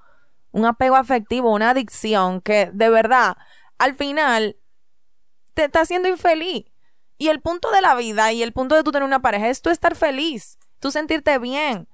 Un 0.52 0.64
apego 0.64 0.94
afectivo, 0.94 1.52
una 1.52 1.70
adicción 1.70 2.40
que 2.40 2.70
de 2.72 2.88
verdad, 2.88 3.36
al 3.78 3.96
final, 3.96 4.56
te 5.54 5.64
está 5.64 5.80
haciendo 5.80 6.08
infeliz. 6.08 6.66
Y 7.18 7.26
el 7.30 7.40
punto 7.40 7.72
de 7.72 7.80
la 7.80 7.96
vida 7.96 8.30
y 8.32 8.44
el 8.44 8.52
punto 8.52 8.76
de 8.76 8.84
tú 8.84 8.92
tener 8.92 9.06
una 9.06 9.22
pareja 9.22 9.48
es 9.48 9.60
tú 9.60 9.70
estar 9.70 9.96
feliz, 9.96 10.56
tú 10.78 10.92
sentirte 10.92 11.36
bien. 11.40 11.88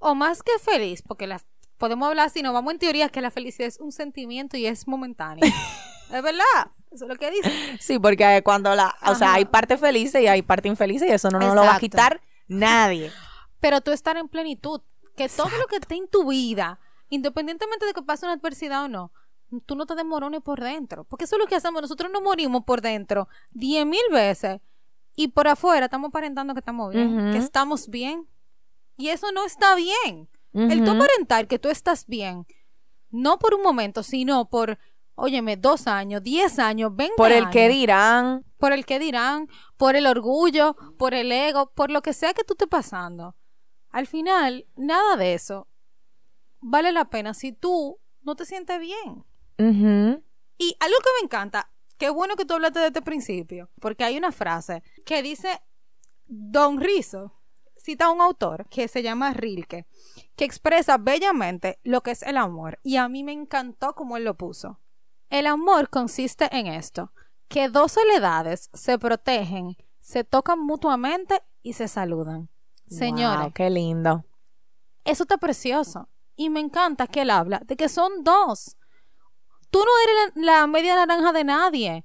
O 0.00 0.14
más 0.14 0.42
que 0.42 0.52
feliz, 0.60 1.00
porque 1.00 1.26
las 1.26 1.46
podemos 1.78 2.06
hablar 2.08 2.28
si 2.28 2.42
no 2.42 2.52
vamos 2.52 2.74
en 2.74 2.78
teoría 2.78 3.08
que 3.08 3.22
la 3.22 3.30
felicidad 3.30 3.68
es 3.68 3.80
un 3.80 3.90
sentimiento 3.90 4.58
y 4.58 4.66
es 4.66 4.86
momentáneo. 4.86 5.50
es 6.12 6.22
verdad. 6.22 6.70
Eso 6.90 7.04
es 7.04 7.08
lo 7.08 7.16
que 7.16 7.30
dice. 7.30 7.50
Sí, 7.80 7.98
porque 7.98 8.42
cuando 8.44 8.74
la, 8.74 8.94
o 9.06 9.14
sea, 9.14 9.34
hay 9.34 9.44
parte 9.44 9.76
feliz 9.76 10.14
y 10.14 10.26
hay 10.26 10.42
parte 10.42 10.68
infeliz 10.68 11.02
y 11.02 11.08
eso 11.08 11.28
no 11.30 11.38
nos 11.38 11.54
lo 11.54 11.62
va 11.62 11.76
a 11.76 11.80
quitar 11.80 12.20
nadie. 12.46 13.10
Pero 13.60 13.80
tú 13.80 13.90
estar 13.90 14.16
en 14.16 14.28
plenitud. 14.28 14.80
Que 15.16 15.28
todo 15.28 15.48
lo 15.60 15.66
que 15.66 15.76
esté 15.76 15.94
en 15.94 16.08
tu 16.08 16.28
vida, 16.28 16.80
independientemente 17.08 17.86
de 17.86 17.92
que 17.92 18.02
pase 18.02 18.26
una 18.26 18.34
adversidad 18.34 18.84
o 18.84 18.88
no, 18.88 19.12
tú 19.64 19.76
no 19.76 19.86
te 19.86 19.94
desmorones 19.94 20.40
por 20.42 20.60
dentro. 20.60 21.04
Porque 21.04 21.24
eso 21.24 21.36
es 21.36 21.40
lo 21.40 21.46
que 21.46 21.54
hacemos. 21.54 21.82
Nosotros 21.82 22.10
nos 22.10 22.20
morimos 22.20 22.64
por 22.64 22.80
dentro 22.80 23.28
diez 23.52 23.86
mil 23.86 24.02
veces 24.10 24.60
y 25.14 25.28
por 25.28 25.46
afuera 25.46 25.86
estamos 25.86 26.08
aparentando 26.08 26.52
que 26.54 26.60
estamos 26.60 26.92
bien, 26.92 27.32
que 27.32 27.38
estamos 27.38 27.88
bien. 27.88 28.28
Y 28.96 29.08
eso 29.08 29.30
no 29.32 29.44
está 29.44 29.76
bien. 29.76 30.28
El 30.52 30.84
tú 30.84 30.92
aparentar 30.92 31.48
que 31.48 31.58
tú 31.58 31.68
estás 31.68 32.06
bien, 32.06 32.46
no 33.10 33.40
por 33.40 33.54
un 33.54 33.62
momento, 33.62 34.04
sino 34.04 34.48
por, 34.48 34.78
óyeme, 35.14 35.56
dos 35.56 35.86
años, 35.86 36.22
diez 36.22 36.58
años, 36.58 36.94
veinte 36.94 37.14
Por 37.16 37.32
el 37.32 37.50
que 37.50 37.68
dirán, 37.68 38.44
por 38.58 38.72
el 38.72 38.84
que 38.84 38.98
dirán, 38.98 39.48
por 39.76 39.96
el 39.96 40.06
orgullo, 40.06 40.76
por 40.98 41.14
el 41.14 41.30
ego, 41.32 41.72
por 41.74 41.90
lo 41.90 42.02
que 42.02 42.12
sea 42.12 42.34
que 42.34 42.44
tú 42.44 42.54
estés 42.54 42.68
pasando. 42.68 43.36
Al 43.90 44.06
final, 44.06 44.66
nada 44.76 45.16
de 45.16 45.34
eso 45.34 45.68
vale 46.64 46.92
la 46.92 47.10
pena 47.10 47.34
si 47.34 47.52
tú 47.52 48.00
no 48.22 48.34
te 48.34 48.46
sientes 48.46 48.80
bien. 48.80 49.24
ujú, 49.58 50.22
Y 50.56 50.76
algo 50.80 50.96
que 50.98 51.10
me 51.20 51.24
encanta, 51.24 51.70
qué 51.98 52.10
bueno 52.10 52.36
que 52.36 52.44
tú 52.44 52.54
hablaste 52.54 52.80
de 52.80 52.86
este 52.86 53.02
principio, 53.02 53.70
porque 53.80 54.04
hay 54.04 54.16
una 54.16 54.32
frase 54.32 54.82
que 55.04 55.22
dice 55.22 55.60
Don 56.26 56.80
Rizo, 56.80 57.38
cita 57.76 58.06
a 58.06 58.10
un 58.10 58.20
autor 58.22 58.66
que 58.70 58.88
se 58.88 59.02
llama 59.02 59.34
Rilke, 59.34 59.86
que 60.36 60.44
expresa 60.44 60.96
bellamente 60.96 61.78
lo 61.84 62.02
que 62.02 62.12
es 62.12 62.22
el 62.22 62.38
amor, 62.38 62.80
y 62.82 62.96
a 62.96 63.08
mí 63.08 63.22
me 63.22 63.32
encantó 63.32 63.94
como 63.94 64.16
él 64.16 64.24
lo 64.24 64.36
puso. 64.36 64.80
El 65.34 65.48
amor 65.48 65.90
consiste 65.90 66.48
en 66.56 66.68
esto, 66.68 67.10
que 67.48 67.68
dos 67.68 67.90
soledades 67.90 68.70
se 68.72 69.00
protegen, 69.00 69.76
se 69.98 70.22
tocan 70.22 70.60
mutuamente 70.60 71.42
y 71.60 71.72
se 71.72 71.88
saludan. 71.88 72.50
Señores, 72.86 73.46
Wow, 73.46 73.52
qué 73.52 73.68
lindo. 73.68 74.24
eso 75.04 75.24
está 75.24 75.36
precioso. 75.38 76.08
Y 76.36 76.50
me 76.50 76.60
encanta 76.60 77.08
que 77.08 77.22
él 77.22 77.30
habla 77.30 77.60
de 77.64 77.74
que 77.76 77.88
son 77.88 78.22
dos. 78.22 78.76
Tú 79.72 79.80
no 79.80 79.90
eres 80.04 80.36
la, 80.36 80.60
la 80.60 80.66
media 80.68 80.94
naranja 80.94 81.32
de 81.32 81.42
nadie. 81.42 82.04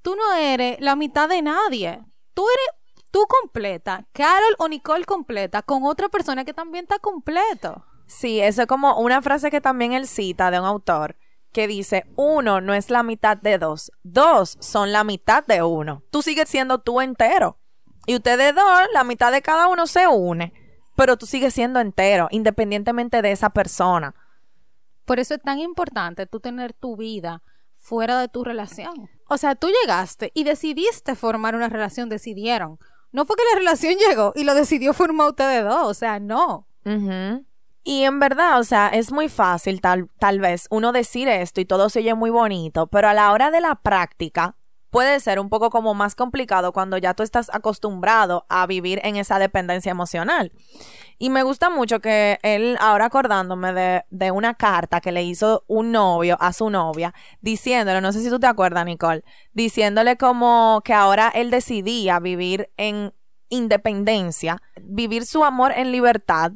Tú 0.00 0.14
no 0.14 0.32
eres 0.34 0.80
la 0.80 0.94
mitad 0.94 1.28
de 1.28 1.42
nadie. 1.42 2.00
Tú 2.34 2.46
eres 2.46 3.00
tú 3.10 3.26
completa. 3.26 4.06
Carol 4.12 4.54
o 4.60 4.68
Nicole 4.68 5.06
completa 5.06 5.62
con 5.62 5.82
otra 5.82 6.08
persona 6.08 6.44
que 6.44 6.54
también 6.54 6.84
está 6.84 7.00
completo. 7.00 7.84
Sí, 8.06 8.38
eso 8.40 8.62
es 8.62 8.68
como 8.68 9.00
una 9.00 9.20
frase 9.22 9.50
que 9.50 9.60
también 9.60 9.92
él 9.92 10.06
cita 10.06 10.52
de 10.52 10.60
un 10.60 10.66
autor 10.66 11.16
que 11.52 11.66
dice, 11.66 12.06
uno 12.16 12.60
no 12.60 12.74
es 12.74 12.90
la 12.90 13.02
mitad 13.02 13.36
de 13.36 13.58
dos, 13.58 13.92
dos 14.02 14.56
son 14.60 14.92
la 14.92 15.04
mitad 15.04 15.44
de 15.46 15.62
uno. 15.62 16.02
Tú 16.10 16.22
sigues 16.22 16.48
siendo 16.48 16.78
tú 16.78 17.00
entero. 17.00 17.58
Y 18.06 18.14
ustedes 18.16 18.54
dos, 18.54 18.80
la 18.92 19.04
mitad 19.04 19.32
de 19.32 19.42
cada 19.42 19.68
uno 19.68 19.86
se 19.86 20.06
une. 20.08 20.52
pero 20.96 21.16
tú 21.16 21.24
sigues 21.26 21.54
siendo 21.54 21.80
entero, 21.80 22.28
independientemente 22.30 23.22
de 23.22 23.32
esa 23.32 23.50
persona. 23.50 24.14
Por 25.06 25.18
eso 25.18 25.34
es 25.34 25.40
tan 25.42 25.58
importante 25.58 26.26
tú 26.26 26.40
tener 26.40 26.72
tu 26.74 26.96
vida 26.96 27.42
fuera 27.74 28.20
de 28.20 28.28
tu 28.28 28.44
relación. 28.44 29.08
O 29.28 29.38
sea, 29.38 29.54
tú 29.54 29.68
llegaste 29.82 30.30
y 30.34 30.44
decidiste 30.44 31.14
formar 31.14 31.54
una 31.54 31.68
relación, 31.68 32.08
decidieron. 32.10 32.78
No 33.12 33.24
fue 33.24 33.36
que 33.36 33.42
la 33.52 33.58
relación 33.58 33.94
llegó 34.08 34.32
y 34.36 34.44
lo 34.44 34.54
decidió 34.54 34.92
formar 34.92 35.30
ustedes 35.30 35.64
dos, 35.64 35.86
o 35.86 35.94
sea, 35.94 36.20
no. 36.20 36.66
Y 37.82 38.04
en 38.04 38.20
verdad, 38.20 38.60
o 38.60 38.64
sea, 38.64 38.88
es 38.88 39.10
muy 39.10 39.28
fácil 39.28 39.80
tal, 39.80 40.08
tal 40.18 40.40
vez 40.40 40.66
uno 40.70 40.92
decir 40.92 41.28
esto 41.28 41.60
y 41.60 41.64
todo 41.64 41.88
se 41.88 42.00
oye 42.00 42.14
muy 42.14 42.30
bonito, 42.30 42.86
pero 42.88 43.08
a 43.08 43.14
la 43.14 43.32
hora 43.32 43.50
de 43.50 43.60
la 43.60 43.76
práctica 43.76 44.56
puede 44.90 45.20
ser 45.20 45.38
un 45.38 45.48
poco 45.48 45.70
como 45.70 45.94
más 45.94 46.14
complicado 46.14 46.72
cuando 46.72 46.98
ya 46.98 47.14
tú 47.14 47.22
estás 47.22 47.48
acostumbrado 47.52 48.44
a 48.48 48.66
vivir 48.66 49.00
en 49.04 49.16
esa 49.16 49.38
dependencia 49.38 49.90
emocional. 49.90 50.52
Y 51.18 51.30
me 51.30 51.42
gusta 51.42 51.70
mucho 51.70 52.00
que 52.00 52.38
él, 52.42 52.76
ahora 52.80 53.06
acordándome 53.06 53.72
de, 53.72 54.04
de, 54.10 54.30
una 54.30 54.54
carta 54.54 55.00
que 55.00 55.12
le 55.12 55.22
hizo 55.22 55.64
un 55.68 55.92
novio 55.92 56.36
a 56.40 56.52
su 56.52 56.70
novia, 56.70 57.14
diciéndole, 57.40 58.00
no 58.00 58.12
sé 58.12 58.20
si 58.20 58.30
tú 58.30 58.40
te 58.40 58.46
acuerdas, 58.46 58.84
Nicole, 58.84 59.22
diciéndole 59.52 60.16
como 60.16 60.82
que 60.84 60.92
ahora 60.92 61.30
él 61.34 61.50
decidía 61.50 62.18
vivir 62.20 62.70
en 62.76 63.12
independencia, 63.48 64.62
vivir 64.82 65.26
su 65.26 65.44
amor 65.44 65.72
en 65.76 65.92
libertad, 65.92 66.52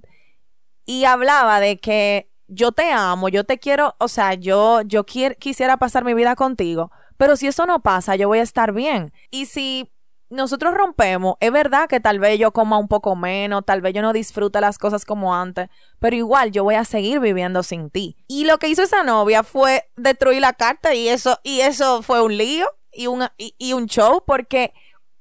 y 0.87 1.05
hablaba 1.05 1.61
de 1.61 1.79
que 1.79 2.31
yo 2.49 2.73
te 2.73 2.91
amo, 2.91 3.29
yo 3.29 3.45
te 3.45 3.59
quiero, 3.59 3.95
o 3.99 4.09
sea, 4.09 4.35
yo, 4.35 4.83
yo 4.83 5.05
quisiera 5.05 5.77
pasar 5.77 6.05
mi 6.05 6.15
vida 6.15 6.37
contigo, 6.37 6.91
pero 7.17 7.37
si 7.37 7.47
eso 7.47 7.67
no 7.67 7.81
pasa, 7.81 8.17
yo 8.17 8.29
voy 8.29 8.41
a 8.41 8.43
estar 8.43 8.73
bien. 8.73 9.13
Y 9.31 9.47
si 9.47 9.91
nosotros 10.31 10.75
rompemos, 10.75 11.37
es 11.41 11.53
verdad 11.53 11.89
que 11.89 12.01
tal 12.01 12.19
vez 12.19 12.39
yo 12.39 12.53
coma 12.53 12.79
un 12.79 12.89
poco 12.89 13.17
menos, 13.17 13.65
tal 13.65 13.81
vez 13.81 13.95
yo 13.95 14.03
no 14.03 14.13
disfrute 14.13 14.61
las 14.61 14.79
cosas 14.79 15.05
como 15.05 15.35
antes, 15.35 15.69
pero 16.01 16.17
igual 16.17 16.51
yo 16.51 16.65
voy 16.65 16.75
a 16.75 16.85
seguir 16.85 17.21
viviendo 17.21 17.63
sin 17.63 17.91
ti. 17.91 18.17
Y 18.27 18.45
lo 18.45 18.59
que 18.59 18.69
hizo 18.69 18.83
esa 18.83 19.05
novia 19.05 19.43
fue 19.43 19.85
destruir 19.97 20.41
la 20.41 20.53
carta 20.53 20.95
y 20.95 21.09
eso, 21.09 21.39
y 21.43 21.61
eso 21.61 22.03
fue 22.03 22.23
un 22.23 22.37
lío 22.37 22.67
y 22.93 23.07
un, 23.07 23.27
y, 23.37 23.73
un 23.73 23.87
show 23.87 24.23
porque 24.27 24.73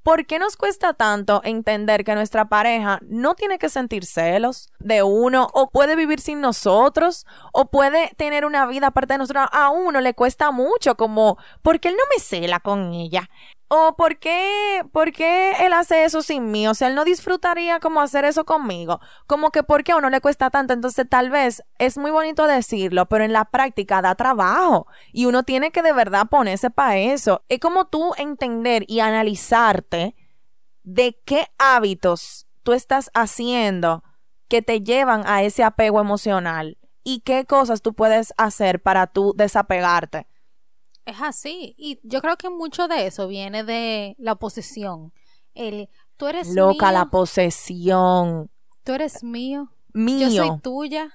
¿Por 0.04 0.26
qué 0.26 0.38
nos 0.38 0.58
cuesta 0.58 0.94
tanto 0.94 1.40
entender 1.46 2.04
que 2.04 2.14
nuestra 2.14 2.50
pareja 2.50 3.00
no 3.04 3.36
tiene 3.36 3.58
que 3.58 3.70
sentir 3.70 4.06
celos 4.06 4.68
de 4.80 5.02
uno 5.02 5.48
o 5.54 5.70
puede 5.70 5.96
vivir 5.96 6.20
sin 6.20 6.42
nosotros 6.42 7.26
o 7.54 7.72
puede 7.72 8.12
tener 8.18 8.44
una 8.44 8.66
vida 8.66 8.88
aparte 8.88 9.14
de 9.14 9.20
nosotros? 9.20 9.48
A 9.54 9.70
uno 9.70 10.02
le 10.02 10.14
cuesta 10.14 10.52
mucho 10.52 10.96
como, 10.98 11.38
¿por 11.62 11.80
qué 11.80 11.88
él 11.88 11.96
no 11.96 12.04
me 12.14 12.22
cela 12.22 12.60
con 12.60 12.92
ella? 12.94 13.30
¿O 13.76 13.96
por 13.96 14.20
qué, 14.20 14.84
por 14.92 15.12
qué 15.12 15.54
él 15.66 15.74
hace 15.74 16.04
eso 16.04 16.22
sin 16.22 16.52
mí? 16.52 16.68
O 16.68 16.76
sea, 16.76 16.90
él 16.90 16.94
no 16.94 17.04
disfrutaría 17.04 17.80
como 17.80 18.02
hacer 18.02 18.24
eso 18.24 18.46
conmigo. 18.46 19.00
Como 19.26 19.50
que 19.50 19.64
¿por 19.64 19.84
qué 19.84 19.94
a 19.94 19.96
uno 19.96 20.12
le 20.12 20.22
cuesta 20.22 20.52
tanto. 20.52 20.74
Entonces, 20.74 21.10
tal 21.10 21.32
vez 21.32 21.64
es 21.80 21.98
muy 21.98 22.12
bonito 22.12 22.46
decirlo, 22.46 23.08
pero 23.08 23.24
en 23.24 23.34
la 23.34 23.46
práctica 23.46 24.04
da 24.04 24.14
trabajo. 24.14 24.86
Y 25.12 25.26
uno 25.26 25.42
tiene 25.42 25.72
que 25.72 25.82
de 25.82 25.92
verdad 25.92 26.28
ponerse 26.30 26.70
para 26.70 26.98
eso. 26.98 27.42
Es 27.50 27.60
como 27.60 27.86
tú 27.86 28.14
entender 28.18 28.86
y 28.88 29.00
analizarte 29.00 30.16
de 30.84 31.20
qué 31.26 31.48
hábitos 31.58 32.46
tú 32.62 32.74
estás 32.74 33.10
haciendo 33.16 34.04
que 34.50 34.62
te 34.62 34.82
llevan 34.82 35.24
a 35.26 35.42
ese 35.42 35.64
apego 35.64 36.00
emocional 36.00 36.78
y 37.04 37.22
qué 37.22 37.46
cosas 37.46 37.82
tú 37.82 37.96
puedes 37.96 38.36
hacer 38.38 38.84
para 38.84 39.08
tú 39.08 39.34
desapegarte. 39.36 40.28
Es 41.06 41.22
así. 41.22 41.76
Y 41.78 42.00
yo 42.04 42.22
creo 42.22 42.38
que 42.38 42.50
mucho 42.50 42.88
de 42.88 43.08
eso 43.08 43.28
viene 43.28 43.64
de 43.64 44.16
la 44.18 44.36
posesión. 44.36 45.14
El, 45.54 45.90
tú 46.18 46.28
eres 46.28 46.50
Loca 46.50 46.92
la 46.92 47.06
posesión. 47.06 48.50
Tú 48.84 48.94
eres 48.94 49.24
mío. 49.24 49.70
Mío. 49.94 50.30
Yo 50.30 50.46
soy 50.46 50.60
tuya. 50.62 51.14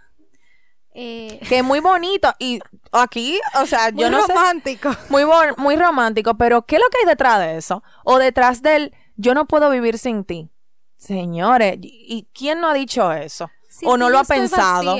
Eh... 0.92 1.40
Que 1.48 1.62
muy 1.62 1.80
bonito. 1.80 2.32
Y 2.38 2.60
aquí, 2.92 3.38
o 3.60 3.66
sea, 3.66 3.90
yo 3.94 4.10
no 4.10 4.26
romántico. 4.26 4.90
muy, 5.08 5.24
muy 5.56 5.76
romántico. 5.76 6.36
Pero, 6.36 6.66
¿qué 6.66 6.76
es 6.76 6.82
lo 6.82 6.88
que 6.90 6.98
hay 7.02 7.06
detrás 7.06 7.40
de 7.40 7.56
eso? 7.56 7.82
O 8.04 8.18
detrás 8.18 8.62
del 8.62 8.92
yo 9.16 9.34
no 9.34 9.46
puedo 9.46 9.70
vivir 9.70 9.98
sin 9.98 10.24
ti. 10.24 10.50
Señores, 10.96 11.78
¿y 11.80 12.28
quién 12.32 12.60
no 12.60 12.68
ha 12.68 12.74
dicho 12.74 13.12
eso? 13.12 13.48
o 13.84 13.96
no 13.96 14.10
lo 14.10 14.18
ha 14.18 14.24
pensado. 14.24 14.96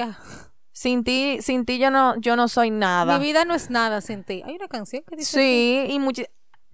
Sin 0.79 1.03
ti, 1.03 1.38
sin 1.43 1.64
ti 1.64 1.81
yo 1.81 1.91
no, 1.91 2.14
yo 2.21 2.37
no 2.37 2.47
soy 2.47 2.71
nada. 2.71 3.19
Mi 3.19 3.25
vida 3.25 3.45
no 3.45 3.53
es 3.53 3.69
nada 3.69 4.01
sin 4.01 4.23
ti. 4.23 4.45
Hay 4.47 4.55
una 4.55 4.69
canción 4.69 5.03
que 5.03 5.17
dice. 5.17 5.33
Sí, 5.33 5.87
y 5.91 5.99
mucho. 5.99 6.23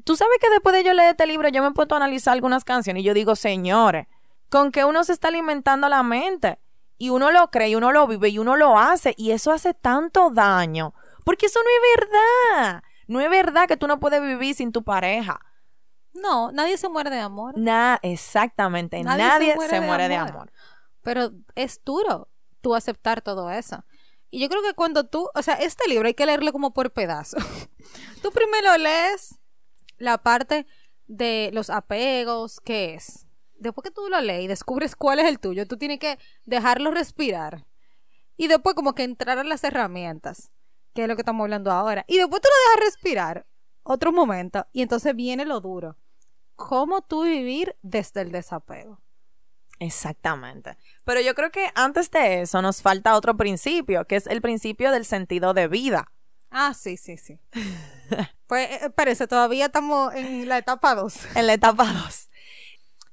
Tú 0.04 0.14
sabes 0.14 0.36
que 0.42 0.50
después 0.50 0.76
de 0.76 0.84
yo 0.84 0.92
leer 0.92 1.12
este 1.12 1.26
libro, 1.26 1.48
yo 1.48 1.62
me 1.62 1.68
he 1.68 1.70
puesto 1.70 1.94
a 1.94 1.96
analizar 1.96 2.34
algunas 2.34 2.64
canciones 2.64 3.00
y 3.00 3.04
yo 3.06 3.14
digo, 3.14 3.34
señores, 3.34 4.06
con 4.50 4.72
que 4.72 4.84
uno 4.84 5.04
se 5.04 5.14
está 5.14 5.28
alimentando 5.28 5.88
la 5.88 6.02
mente 6.02 6.58
y 6.98 7.08
uno 7.08 7.32
lo 7.32 7.50
cree 7.50 7.70
y 7.70 7.76
uno 7.76 7.92
lo 7.92 8.06
vive 8.06 8.28
y 8.28 8.38
uno 8.38 8.56
lo 8.56 8.78
hace 8.78 9.14
y 9.16 9.30
eso 9.30 9.52
hace 9.52 9.72
tanto 9.72 10.28
daño. 10.28 10.92
Porque 11.24 11.46
eso 11.46 11.60
no 11.64 11.70
es 11.70 12.02
verdad. 12.02 12.82
No 13.06 13.22
es 13.22 13.30
verdad 13.30 13.66
que 13.66 13.78
tú 13.78 13.86
no 13.86 14.00
puedes 14.00 14.20
vivir 14.20 14.54
sin 14.54 14.70
tu 14.70 14.84
pareja. 14.84 15.40
No, 16.12 16.52
nadie 16.52 16.76
se 16.76 16.90
muere 16.90 17.08
de 17.08 17.20
amor. 17.20 17.56
Nada, 17.56 18.00
exactamente. 18.02 19.02
Nadie, 19.02 19.52
se 19.66 19.80
muere, 19.80 20.08
de, 20.10 20.16
amor. 20.16 20.52
Pero 21.00 21.30
es 21.54 21.82
duro 21.82 22.28
tú 22.60 22.74
aceptar 22.74 23.22
todo 23.22 23.50
eso. 23.50 23.82
Y 24.34 24.40
yo 24.40 24.48
creo 24.48 24.62
que 24.62 24.74
cuando 24.74 25.04
tú, 25.04 25.30
o 25.32 25.42
sea, 25.42 25.54
este 25.54 25.88
libro 25.88 26.08
hay 26.08 26.14
que 26.14 26.26
leerlo 26.26 26.50
como 26.50 26.74
por 26.74 26.92
pedazos. 26.92 27.40
tú 28.22 28.32
primero 28.32 28.76
lees 28.78 29.38
la 29.96 30.18
parte 30.18 30.66
de 31.06 31.50
los 31.52 31.70
apegos, 31.70 32.58
¿qué 32.58 32.94
es? 32.94 33.28
Después 33.60 33.84
que 33.84 33.92
tú 33.92 34.08
lo 34.08 34.20
lees 34.20 34.42
y 34.42 34.46
descubres 34.48 34.96
cuál 34.96 35.20
es 35.20 35.26
el 35.26 35.38
tuyo, 35.38 35.68
tú 35.68 35.76
tienes 35.76 36.00
que 36.00 36.18
dejarlo 36.46 36.90
respirar. 36.90 37.64
Y 38.36 38.48
después 38.48 38.74
como 38.74 38.96
que 38.96 39.04
entrar 39.04 39.38
a 39.38 39.44
las 39.44 39.62
herramientas, 39.62 40.50
que 40.94 41.02
es 41.02 41.08
lo 41.08 41.14
que 41.14 41.22
estamos 41.22 41.44
hablando 41.44 41.70
ahora. 41.70 42.04
Y 42.08 42.18
después 42.18 42.42
tú 42.42 42.48
lo 42.48 42.70
dejas 42.72 42.92
respirar 42.92 43.46
otro 43.84 44.10
momento 44.10 44.66
y 44.72 44.82
entonces 44.82 45.14
viene 45.14 45.44
lo 45.44 45.60
duro. 45.60 45.96
¿Cómo 46.56 47.02
tú 47.02 47.22
vivir 47.22 47.76
desde 47.82 48.22
el 48.22 48.32
desapego? 48.32 49.00
Exactamente. 49.78 50.76
Pero 51.04 51.20
yo 51.20 51.34
creo 51.34 51.50
que 51.50 51.70
antes 51.74 52.10
de 52.10 52.42
eso 52.42 52.62
nos 52.62 52.82
falta 52.82 53.16
otro 53.16 53.36
principio, 53.36 54.06
que 54.06 54.16
es 54.16 54.26
el 54.26 54.40
principio 54.40 54.90
del 54.92 55.04
sentido 55.04 55.54
de 55.54 55.68
vida. 55.68 56.10
Ah, 56.50 56.72
sí, 56.74 56.96
sí, 56.96 57.16
sí. 57.16 57.40
pues 58.46 58.70
eh, 58.70 58.90
parece, 58.90 59.26
todavía 59.26 59.66
estamos 59.66 60.14
en 60.14 60.48
la 60.48 60.58
etapa 60.58 60.94
2. 60.94 61.14
En 61.36 61.46
la 61.46 61.54
etapa 61.54 61.84
2. 61.84 62.30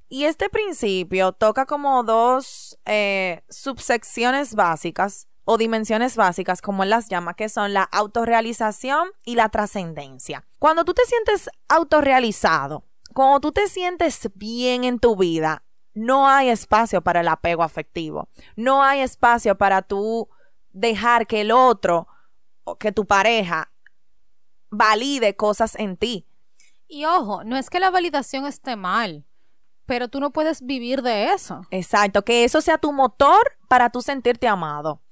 Y 0.08 0.26
este 0.26 0.50
principio 0.50 1.32
toca 1.32 1.64
como 1.66 2.04
dos 2.04 2.78
eh, 2.84 3.42
subsecciones 3.48 4.54
básicas 4.54 5.26
o 5.44 5.56
dimensiones 5.56 6.16
básicas, 6.16 6.60
como 6.60 6.82
él 6.82 6.90
las 6.90 7.08
llama, 7.08 7.34
que 7.34 7.48
son 7.48 7.72
la 7.72 7.82
autorrealización 7.82 9.08
y 9.24 9.34
la 9.34 9.48
trascendencia. 9.48 10.44
Cuando 10.58 10.84
tú 10.84 10.94
te 10.94 11.04
sientes 11.06 11.50
autorrealizado, 11.68 12.84
cuando 13.12 13.40
tú 13.40 13.52
te 13.52 13.68
sientes 13.68 14.28
bien 14.34 14.84
en 14.84 14.98
tu 14.98 15.16
vida, 15.16 15.64
no 15.94 16.28
hay 16.28 16.48
espacio 16.48 17.02
para 17.02 17.20
el 17.20 17.28
apego 17.28 17.62
afectivo. 17.62 18.28
No 18.56 18.82
hay 18.82 19.00
espacio 19.00 19.56
para 19.56 19.82
tú 19.82 20.28
dejar 20.72 21.26
que 21.26 21.42
el 21.42 21.52
otro, 21.52 22.08
que 22.78 22.92
tu 22.92 23.06
pareja, 23.06 23.72
valide 24.70 25.36
cosas 25.36 25.76
en 25.76 25.96
ti. 25.96 26.26
Y 26.88 27.04
ojo, 27.04 27.44
no 27.44 27.56
es 27.56 27.70
que 27.70 27.80
la 27.80 27.90
validación 27.90 28.46
esté 28.46 28.76
mal, 28.76 29.26
pero 29.86 30.08
tú 30.08 30.20
no 30.20 30.30
puedes 30.30 30.62
vivir 30.62 31.02
de 31.02 31.32
eso. 31.32 31.62
Exacto, 31.70 32.24
que 32.24 32.44
eso 32.44 32.60
sea 32.60 32.78
tu 32.78 32.92
motor 32.92 33.58
para 33.68 33.90
tú 33.90 34.02
sentirte 34.02 34.48
amado. 34.48 35.02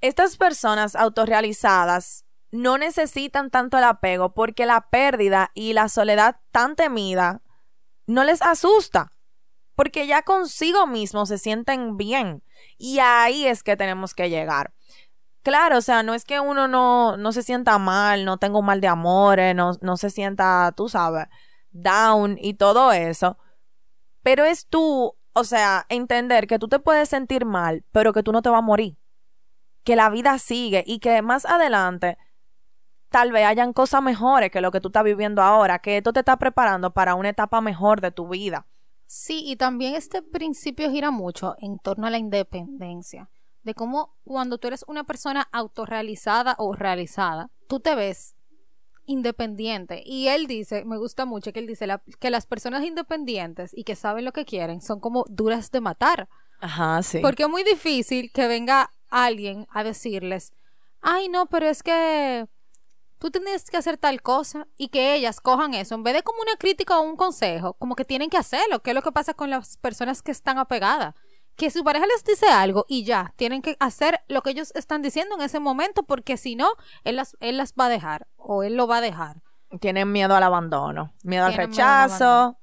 Estas 0.00 0.36
personas 0.36 0.94
autorrealizadas 0.94 2.24
no 2.50 2.78
necesitan 2.78 3.50
tanto 3.50 3.78
el 3.78 3.84
apego 3.84 4.32
porque 4.32 4.64
la 4.64 4.88
pérdida 4.90 5.50
y 5.54 5.72
la 5.72 5.88
soledad 5.88 6.36
tan 6.50 6.76
temida 6.76 7.42
no 8.06 8.24
les 8.24 8.40
asusta 8.40 9.12
porque 9.78 10.08
ya 10.08 10.22
consigo 10.22 10.88
mismo 10.88 11.24
se 11.24 11.38
sienten 11.38 11.96
bien. 11.96 12.42
Y 12.78 12.98
ahí 12.98 13.46
es 13.46 13.62
que 13.62 13.76
tenemos 13.76 14.12
que 14.12 14.28
llegar. 14.28 14.72
Claro, 15.44 15.78
o 15.78 15.80
sea, 15.80 16.02
no 16.02 16.14
es 16.14 16.24
que 16.24 16.40
uno 16.40 16.66
no, 16.66 17.16
no 17.16 17.30
se 17.30 17.44
sienta 17.44 17.78
mal, 17.78 18.24
no 18.24 18.38
tenga 18.38 18.58
un 18.58 18.66
mal 18.66 18.80
de 18.80 18.88
amores, 18.88 19.54
no, 19.54 19.74
no 19.80 19.96
se 19.96 20.10
sienta, 20.10 20.72
tú 20.76 20.88
sabes, 20.88 21.28
down 21.70 22.38
y 22.40 22.54
todo 22.54 22.90
eso. 22.90 23.38
Pero 24.24 24.44
es 24.44 24.66
tú, 24.66 25.14
o 25.32 25.44
sea, 25.44 25.86
entender 25.90 26.48
que 26.48 26.58
tú 26.58 26.66
te 26.66 26.80
puedes 26.80 27.08
sentir 27.08 27.44
mal, 27.44 27.84
pero 27.92 28.12
que 28.12 28.24
tú 28.24 28.32
no 28.32 28.42
te 28.42 28.48
vas 28.48 28.58
a 28.58 28.62
morir. 28.62 28.98
Que 29.84 29.94
la 29.94 30.10
vida 30.10 30.40
sigue 30.40 30.82
y 30.88 30.98
que 30.98 31.22
más 31.22 31.44
adelante 31.44 32.18
tal 33.10 33.30
vez 33.30 33.46
hayan 33.46 33.72
cosas 33.72 34.02
mejores 34.02 34.50
que 34.50 34.60
lo 34.60 34.72
que 34.72 34.80
tú 34.80 34.88
estás 34.88 35.04
viviendo 35.04 35.40
ahora, 35.40 35.78
que 35.78 35.98
esto 35.98 36.12
te 36.12 36.18
está 36.18 36.36
preparando 36.36 36.92
para 36.92 37.14
una 37.14 37.28
etapa 37.28 37.60
mejor 37.60 38.00
de 38.00 38.10
tu 38.10 38.28
vida. 38.28 38.66
Sí, 39.08 39.42
y 39.44 39.56
también 39.56 39.94
este 39.94 40.22
principio 40.22 40.90
gira 40.90 41.10
mucho 41.10 41.56
en 41.58 41.78
torno 41.78 42.06
a 42.06 42.10
la 42.10 42.18
independencia, 42.18 43.30
de 43.62 43.74
cómo 43.74 44.14
cuando 44.22 44.58
tú 44.58 44.68
eres 44.68 44.84
una 44.86 45.04
persona 45.04 45.48
autorrealizada 45.50 46.54
o 46.58 46.74
realizada, 46.74 47.50
tú 47.68 47.80
te 47.80 47.94
ves 47.94 48.36
independiente. 49.06 50.02
Y 50.04 50.28
él 50.28 50.46
dice, 50.46 50.84
me 50.84 50.98
gusta 50.98 51.24
mucho 51.24 51.52
que 51.52 51.60
él 51.60 51.66
dice 51.66 51.88
que 52.20 52.30
las 52.30 52.46
personas 52.46 52.84
independientes 52.84 53.72
y 53.74 53.84
que 53.84 53.96
saben 53.96 54.24
lo 54.24 54.32
que 54.32 54.44
quieren 54.44 54.82
son 54.82 55.00
como 55.00 55.24
duras 55.28 55.70
de 55.70 55.80
matar, 55.80 56.28
Ajá, 56.60 57.02
sí. 57.02 57.18
Porque 57.20 57.44
es 57.44 57.48
muy 57.48 57.62
difícil 57.62 58.30
que 58.32 58.48
venga 58.48 58.90
alguien 59.08 59.66
a 59.70 59.84
decirles, 59.84 60.52
ay, 61.00 61.28
no, 61.28 61.46
pero 61.46 61.66
es 61.66 61.82
que 61.82 62.46
tú 63.18 63.30
tienes 63.30 63.70
que 63.70 63.76
hacer 63.76 63.96
tal 63.96 64.22
cosa 64.22 64.66
y 64.76 64.88
que 64.88 65.14
ellas 65.14 65.40
cojan 65.40 65.74
eso, 65.74 65.94
en 65.94 66.02
vez 66.02 66.14
de 66.14 66.22
como 66.22 66.40
una 66.40 66.56
crítica 66.56 66.98
o 66.98 67.02
un 67.02 67.16
consejo, 67.16 67.74
como 67.74 67.96
que 67.96 68.04
tienen 68.04 68.30
que 68.30 68.36
hacerlo, 68.36 68.80
que 68.80 68.90
es 68.90 68.94
lo 68.94 69.02
que 69.02 69.12
pasa 69.12 69.34
con 69.34 69.50
las 69.50 69.76
personas 69.76 70.22
que 70.22 70.30
están 70.30 70.58
apegadas. 70.58 71.14
Que 71.56 71.70
su 71.70 71.82
pareja 71.82 72.06
les 72.06 72.24
dice 72.24 72.46
algo 72.46 72.86
y 72.88 73.02
ya, 73.02 73.32
tienen 73.36 73.62
que 73.62 73.76
hacer 73.80 74.20
lo 74.28 74.42
que 74.42 74.50
ellos 74.50 74.70
están 74.76 75.02
diciendo 75.02 75.34
en 75.34 75.40
ese 75.42 75.58
momento 75.58 76.04
porque 76.04 76.36
si 76.36 76.54
no, 76.54 76.68
él 77.02 77.16
las, 77.16 77.36
él 77.40 77.56
las 77.56 77.72
va 77.72 77.86
a 77.86 77.88
dejar 77.88 78.28
o 78.36 78.62
él 78.62 78.76
lo 78.76 78.86
va 78.86 78.98
a 78.98 79.00
dejar. 79.00 79.42
Tienen 79.80 80.12
miedo 80.12 80.36
al 80.36 80.42
abandono, 80.44 81.12
miedo 81.24 81.46
al 81.46 81.52
Tienen 81.52 81.70
miedo 81.70 81.84
al 81.84 82.10
rechazo. 82.10 82.58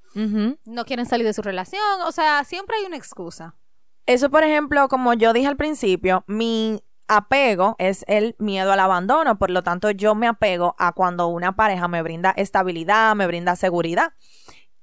No 0.63 0.85
quieren 0.85 1.05
salir 1.05 1.25
de 1.25 1.33
su 1.33 1.41
relación, 1.41 2.01
o 2.05 2.11
sea, 2.13 2.43
siempre 2.45 2.77
hay 2.77 2.85
una 2.85 2.95
excusa. 2.95 3.55
Eso, 4.05 4.29
por 4.29 4.43
ejemplo, 4.43 4.87
como 4.87 5.13
yo 5.13 5.33
dije 5.33 5.47
al 5.47 5.57
principio, 5.57 6.23
mi 6.27 6.81
apego 7.07 7.75
es 7.77 8.03
el 8.07 8.35
miedo 8.39 8.71
al 8.71 8.79
abandono, 8.79 9.37
por 9.37 9.49
lo 9.49 9.63
tanto 9.63 9.91
yo 9.91 10.15
me 10.15 10.27
apego 10.27 10.75
a 10.77 10.91
cuando 10.91 11.27
una 11.27 11.55
pareja 11.55 11.87
me 11.87 12.01
brinda 12.01 12.33
estabilidad, 12.35 13.15
me 13.15 13.27
brinda 13.27 13.55
seguridad. 13.55 14.13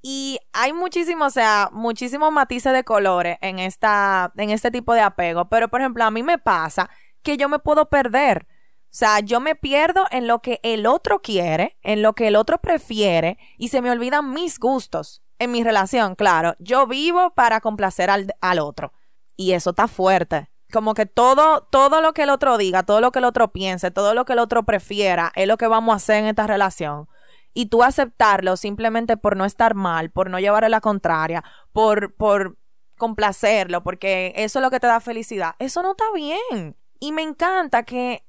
Y 0.02 0.40
hay 0.52 0.72
muchísimos, 0.72 1.28
o 1.28 1.30
sea, 1.30 1.70
muchísimos 1.72 2.32
matices 2.32 2.72
de 2.72 2.82
colores 2.82 3.38
en 3.40 3.60
esta, 3.60 4.32
en 4.36 4.50
este 4.50 4.72
tipo 4.72 4.94
de 4.94 5.00
apego. 5.00 5.48
Pero, 5.48 5.68
por 5.68 5.80
ejemplo, 5.80 6.02
a 6.02 6.10
mí 6.10 6.24
me 6.24 6.38
pasa 6.38 6.90
que 7.22 7.36
yo 7.36 7.48
me 7.48 7.60
puedo 7.60 7.88
perder. 7.88 8.48
O 8.48 8.94
sea, 8.94 9.20
yo 9.20 9.38
me 9.40 9.54
pierdo 9.54 10.06
en 10.10 10.26
lo 10.26 10.40
que 10.40 10.58
el 10.64 10.86
otro 10.86 11.22
quiere, 11.22 11.78
en 11.82 12.02
lo 12.02 12.14
que 12.14 12.26
el 12.26 12.36
otro 12.36 12.58
prefiere, 12.58 13.38
y 13.56 13.68
se 13.68 13.80
me 13.80 13.90
olvidan 13.90 14.32
mis 14.32 14.58
gustos. 14.58 15.22
En 15.38 15.52
mi 15.52 15.62
relación, 15.62 16.14
claro, 16.14 16.56
yo 16.58 16.86
vivo 16.86 17.32
para 17.34 17.60
complacer 17.60 18.10
al, 18.10 18.34
al 18.40 18.58
otro. 18.58 18.92
Y 19.36 19.52
eso 19.52 19.70
está 19.70 19.88
fuerte. 19.88 20.51
Como 20.72 20.94
que 20.94 21.06
todo, 21.06 21.68
todo 21.70 22.00
lo 22.00 22.14
que 22.14 22.22
el 22.22 22.30
otro 22.30 22.56
diga, 22.58 22.82
todo 22.82 23.00
lo 23.00 23.12
que 23.12 23.18
el 23.18 23.24
otro 23.24 23.52
piense, 23.52 23.90
todo 23.90 24.14
lo 24.14 24.24
que 24.24 24.32
el 24.32 24.38
otro 24.38 24.64
prefiera, 24.64 25.30
es 25.36 25.46
lo 25.46 25.56
que 25.56 25.66
vamos 25.66 25.92
a 25.92 25.96
hacer 25.96 26.16
en 26.16 26.26
esta 26.26 26.46
relación. 26.46 27.08
Y 27.54 27.66
tú 27.66 27.82
aceptarlo 27.82 28.56
simplemente 28.56 29.16
por 29.16 29.36
no 29.36 29.44
estar 29.44 29.74
mal, 29.74 30.10
por 30.10 30.30
no 30.30 30.40
llevarle 30.40 30.70
la 30.70 30.80
contraria, 30.80 31.44
por, 31.72 32.14
por 32.14 32.56
complacerlo, 32.96 33.82
porque 33.82 34.32
eso 34.36 34.58
es 34.58 34.62
lo 34.62 34.70
que 34.70 34.80
te 34.80 34.86
da 34.86 35.00
felicidad. 35.00 35.54
Eso 35.58 35.82
no 35.82 35.90
está 35.90 36.04
bien. 36.14 36.76
Y 36.98 37.12
me 37.12 37.22
encanta 37.22 37.82
que 37.82 38.24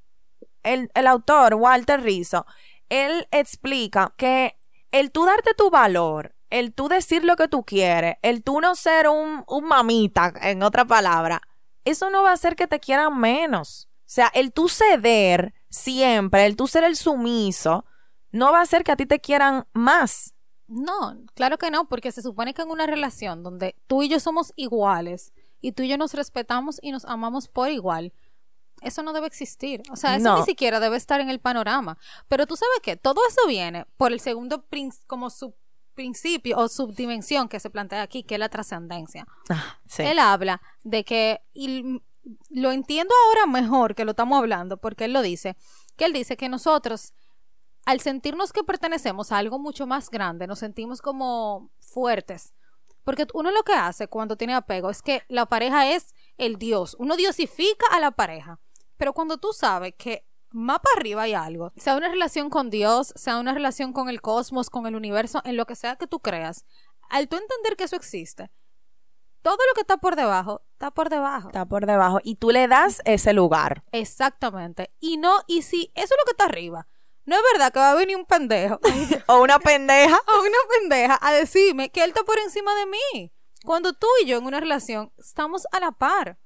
el, 0.63 0.91
el 0.93 1.07
autor, 1.07 1.53
Walter 1.53 2.01
Rizzo, 2.01 2.45
él 2.89 3.27
explica 3.31 4.13
que 4.17 4.57
el 4.91 5.11
tú 5.11 5.25
darte 5.25 5.53
tu 5.53 5.69
valor, 5.69 6.35
el 6.49 6.73
tú 6.73 6.87
decir 6.87 7.23
lo 7.23 7.35
que 7.35 7.47
tú 7.47 7.63
quieres, 7.63 8.17
el 8.21 8.43
tú 8.43 8.61
no 8.61 8.75
ser 8.75 9.07
un, 9.07 9.43
un 9.47 9.65
mamita, 9.65 10.33
en 10.41 10.61
otra 10.63 10.85
palabra, 10.85 11.41
eso 11.85 12.09
no 12.09 12.23
va 12.23 12.31
a 12.31 12.33
hacer 12.33 12.55
que 12.55 12.67
te 12.67 12.79
quieran 12.79 13.19
menos. 13.19 13.87
O 14.01 14.13
sea, 14.13 14.27
el 14.33 14.51
tú 14.53 14.69
ceder 14.69 15.53
siempre, 15.69 16.45
el 16.45 16.55
tú 16.55 16.67
ser 16.67 16.83
el 16.83 16.95
sumiso, 16.95 17.85
no 18.31 18.51
va 18.51 18.59
a 18.59 18.63
hacer 18.63 18.83
que 18.83 18.91
a 18.91 18.95
ti 18.95 19.05
te 19.05 19.19
quieran 19.19 19.65
más. 19.73 20.33
No, 20.67 21.17
claro 21.35 21.57
que 21.57 21.69
no, 21.71 21.87
porque 21.87 22.11
se 22.11 22.21
supone 22.21 22.53
que 22.53 22.61
en 22.61 22.69
una 22.69 22.87
relación 22.87 23.43
donde 23.43 23.75
tú 23.87 24.03
y 24.03 24.09
yo 24.09 24.19
somos 24.19 24.53
iguales 24.55 25.33
y 25.61 25.71
tú 25.73 25.83
y 25.83 25.87
yo 25.87 25.97
nos 25.97 26.13
respetamos 26.13 26.79
y 26.81 26.91
nos 26.91 27.05
amamos 27.05 27.47
por 27.47 27.69
igual, 27.69 28.13
eso 28.81 29.01
no 29.03 29.13
debe 29.13 29.27
existir. 29.27 29.81
O 29.91 29.95
sea, 29.95 30.15
eso 30.15 30.23
No. 30.29 30.39
ni 30.39 30.45
siquiera 30.45 30.79
debe 30.79 30.97
estar 30.97 31.21
en 31.21 31.29
el 31.29 31.39
panorama. 31.39 31.97
Pero 32.27 32.45
tú 32.47 32.55
sabes 32.55 32.79
que 32.81 32.97
todo 32.97 33.21
eso 33.27 33.47
viene 33.47 33.85
por 33.97 34.11
el 34.11 34.19
segundo 34.19 34.65
como 35.07 35.29
su 35.29 35.53
principio 35.93 36.57
o 36.57 36.67
subdimensión 36.67 37.47
que 37.47 37.59
se 37.59 37.69
plantea 37.69 38.01
aquí, 38.01 38.23
que 38.23 38.35
es 38.35 38.39
la 38.39 38.49
trascendencia. 38.49 39.27
Ah, 39.49 39.79
sí. 39.85 40.03
Él 40.03 40.19
habla 40.19 40.61
de 40.83 41.03
que, 41.03 41.41
y 41.53 42.01
lo 42.49 42.71
entiendo 42.71 43.13
ahora 43.25 43.45
mejor 43.45 43.95
que 43.95 44.05
lo 44.05 44.11
estamos 44.11 44.39
hablando, 44.39 44.77
porque 44.77 45.05
él 45.05 45.13
lo 45.13 45.21
dice, 45.21 45.55
que 45.95 46.05
él 46.05 46.13
dice 46.13 46.37
que 46.37 46.49
nosotros, 46.49 47.13
al 47.85 47.99
sentirnos 47.99 48.53
que 48.53 48.63
pertenecemos 48.63 49.31
a 49.31 49.37
algo 49.37 49.59
mucho 49.59 49.85
más 49.85 50.09
grande, 50.09 50.47
nos 50.47 50.59
sentimos 50.59 51.01
como 51.01 51.71
fuertes. 51.79 52.53
Porque 53.03 53.27
uno 53.33 53.51
lo 53.51 53.63
que 53.63 53.73
hace 53.73 54.07
cuando 54.07 54.37
tiene 54.37 54.53
apego 54.53 54.89
es 54.89 55.01
que 55.01 55.23
la 55.27 55.45
pareja 55.45 55.91
es 55.91 56.15
el 56.37 56.57
Dios. 56.57 56.95
Uno 56.99 57.17
diosifica 57.17 57.85
a 57.91 57.99
la 57.99 58.11
pareja. 58.11 58.59
Pero 58.95 59.13
cuando 59.13 59.37
tú 59.37 59.51
sabes 59.51 59.93
que 59.97 60.25
más 60.53 60.79
para 60.79 60.95
arriba 60.97 61.23
hay 61.23 61.33
algo, 61.33 61.73
sea 61.75 61.97
una 61.97 62.07
relación 62.07 62.49
con 62.49 62.69
Dios, 62.69 63.11
sea 63.15 63.37
una 63.37 63.53
relación 63.53 63.91
con 63.91 64.07
el 64.07 64.21
cosmos, 64.21 64.69
con 64.69 64.87
el 64.87 64.95
universo, 64.95 65.41
en 65.43 65.57
lo 65.57 65.65
que 65.65 65.75
sea 65.75 65.97
que 65.97 66.07
tú 66.07 66.19
creas, 66.19 66.65
al 67.09 67.27
tú 67.27 67.35
entender 67.35 67.75
que 67.75 67.83
eso 67.83 67.95
existe, 67.95 68.49
todo 69.43 69.57
lo 69.67 69.73
que 69.75 69.81
está 69.81 69.97
por 69.97 70.15
debajo, 70.15 70.61
está 70.71 70.91
por 70.91 71.09
debajo. 71.09 71.49
Está 71.49 71.65
por 71.65 71.85
debajo. 71.85 72.19
Y 72.23 72.35
tú 72.35 72.51
le 72.51 72.67
das 72.67 73.01
ese 73.03 73.33
lugar. 73.33 73.83
Exactamente. 73.91 74.93
Y 75.01 75.17
no, 75.17 75.41
y 75.47 75.63
si 75.63 75.91
eso 75.95 76.15
es 76.15 76.17
lo 76.17 76.25
que 76.25 76.31
está 76.31 76.45
arriba, 76.45 76.87
no 77.25 77.35
es 77.35 77.41
verdad 77.51 77.71
que 77.71 77.79
va 77.79 77.91
a 77.91 77.95
venir 77.95 78.15
un 78.17 78.25
pendejo 78.25 78.79
O 79.27 79.41
una 79.41 79.59
pendeja. 79.59 80.17
o 80.27 80.39
una 80.39 80.57
pendeja 80.79 81.19
a 81.21 81.33
decirme 81.33 81.89
que 81.89 82.03
él 82.03 82.09
está 82.09 82.23
por 82.23 82.39
encima 82.39 82.73
de 82.75 82.85
mí. 82.85 83.33
Cuando 83.65 83.93
tú 83.93 84.07
y 84.21 84.25
yo 84.25 84.37
en 84.37 84.45
una 84.45 84.59
relación 84.59 85.11
estamos 85.17 85.67
a 85.71 85.79
la 85.79 85.91
par. 85.91 86.39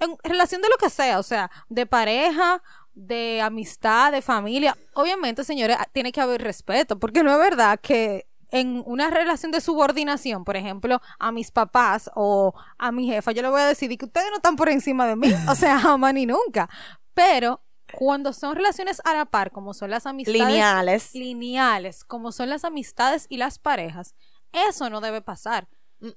En 0.00 0.16
relación 0.24 0.60
de 0.60 0.68
lo 0.68 0.76
que 0.76 0.90
sea, 0.90 1.20
o 1.20 1.22
sea, 1.22 1.50
de 1.68 1.86
pareja, 1.86 2.62
de 2.94 3.40
amistad, 3.42 4.12
de 4.12 4.22
familia. 4.22 4.76
Obviamente, 4.94 5.44
señores, 5.44 5.76
tiene 5.92 6.12
que 6.12 6.20
haber 6.20 6.42
respeto, 6.42 6.98
porque 6.98 7.22
no 7.22 7.32
es 7.32 7.38
verdad 7.38 7.78
que 7.80 8.26
en 8.50 8.82
una 8.86 9.10
relación 9.10 9.50
de 9.50 9.60
subordinación, 9.60 10.44
por 10.44 10.56
ejemplo, 10.56 11.00
a 11.18 11.32
mis 11.32 11.50
papás 11.50 12.08
o 12.14 12.54
a 12.78 12.92
mi 12.92 13.06
jefa, 13.06 13.32
yo 13.32 13.42
le 13.42 13.48
voy 13.48 13.60
a 13.60 13.66
decir 13.66 13.96
que 13.98 14.04
ustedes 14.04 14.28
no 14.30 14.36
están 14.36 14.54
por 14.54 14.68
encima 14.68 15.06
de 15.08 15.16
mí, 15.16 15.32
o 15.48 15.54
sea, 15.56 15.78
jamás 15.80 16.14
ni 16.14 16.24
nunca. 16.24 16.68
Pero 17.14 17.62
cuando 17.98 18.32
son 18.32 18.54
relaciones 18.54 19.00
a 19.04 19.14
la 19.14 19.24
par, 19.24 19.50
como 19.50 19.74
son 19.74 19.90
las 19.90 20.06
amistades 20.06 20.40
Lineales. 20.40 21.14
lineales, 21.14 22.04
como 22.04 22.30
son 22.30 22.48
las 22.48 22.64
amistades 22.64 23.26
y 23.28 23.38
las 23.38 23.58
parejas, 23.58 24.14
eso 24.52 24.88
no 24.88 25.00
debe 25.00 25.20
pasar. 25.20 25.68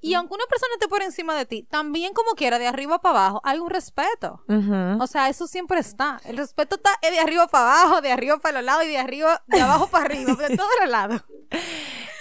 Y 0.02 0.14
aunque 0.14 0.34
una 0.34 0.46
persona 0.46 0.74
esté 0.74 0.88
por 0.88 1.02
encima 1.02 1.36
de 1.36 1.46
ti, 1.46 1.64
también 1.64 2.14
como 2.14 2.32
quiera, 2.32 2.60
de 2.60 2.68
arriba 2.68 3.00
para 3.00 3.20
abajo, 3.20 3.42
hay 3.44 3.60
un 3.60 3.70
respeto. 3.70 4.44
O 5.00 5.08
sea, 5.08 5.30
eso 5.30 5.48
siempre 5.48 5.80
está. 5.80 6.20
El 6.26 6.38
respeto 6.38 6.76
está 6.76 6.92
eh, 7.02 7.12
de 7.12 7.20
arriba 7.20 7.48
para 7.48 7.82
abajo, 7.82 8.02
de 8.02 8.12
arriba 8.12 8.38
para 8.38 8.60
los 8.60 8.66
lados 8.66 8.86
y 8.86 8.90
de 8.90 8.98
arriba, 8.98 9.44
de 9.48 9.62
abajo 9.62 9.88
para 9.88 10.06
arriba, 10.06 10.34
de 10.36 10.56
todos 10.56 10.72
los 10.82 10.90
lados. 10.90 11.22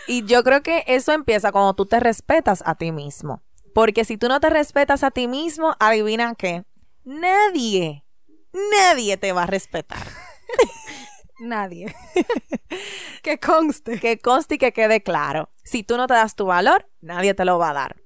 Y 0.09 0.25
yo 0.25 0.45
creo 0.45 0.63
que 0.63 0.85
eso 0.87 1.11
empieza 1.11 1.51
cuando 1.51 1.75
tú 1.75 1.85
te 1.85 1.99
respetas 1.99 2.63
a 2.65 2.77
ti 2.77 2.93
mismo. 2.93 3.43
Porque 3.75 4.05
si 4.05 4.17
tú 4.17 4.29
no 4.29 4.39
te 4.39 4.51
respetas 4.51 5.03
a 5.03 5.11
ti 5.11 5.27
mismo, 5.27 5.75
adivina 5.81 6.35
qué. 6.37 6.65
Nadie, 7.03 8.05
nadie 8.71 9.17
te 9.17 9.33
va 9.33 9.43
a 9.43 9.47
respetar. 9.47 10.07
Nadie. 11.39 11.95
que 13.23 13.39
conste. 13.39 14.01
Que 14.01 14.19
conste 14.19 14.57
y 14.57 14.59
que 14.59 14.73
quede 14.73 15.03
claro. 15.03 15.51
Si 15.65 15.83
tú 15.83 15.97
no 15.97 16.07
te 16.07 16.15
das 16.15 16.35
tu 16.35 16.47
valor, 16.47 16.89
nadie 17.01 17.35
te 17.35 17.45
lo 17.45 17.59
va 17.59 17.71
a 17.71 17.75
dar. 17.75 17.97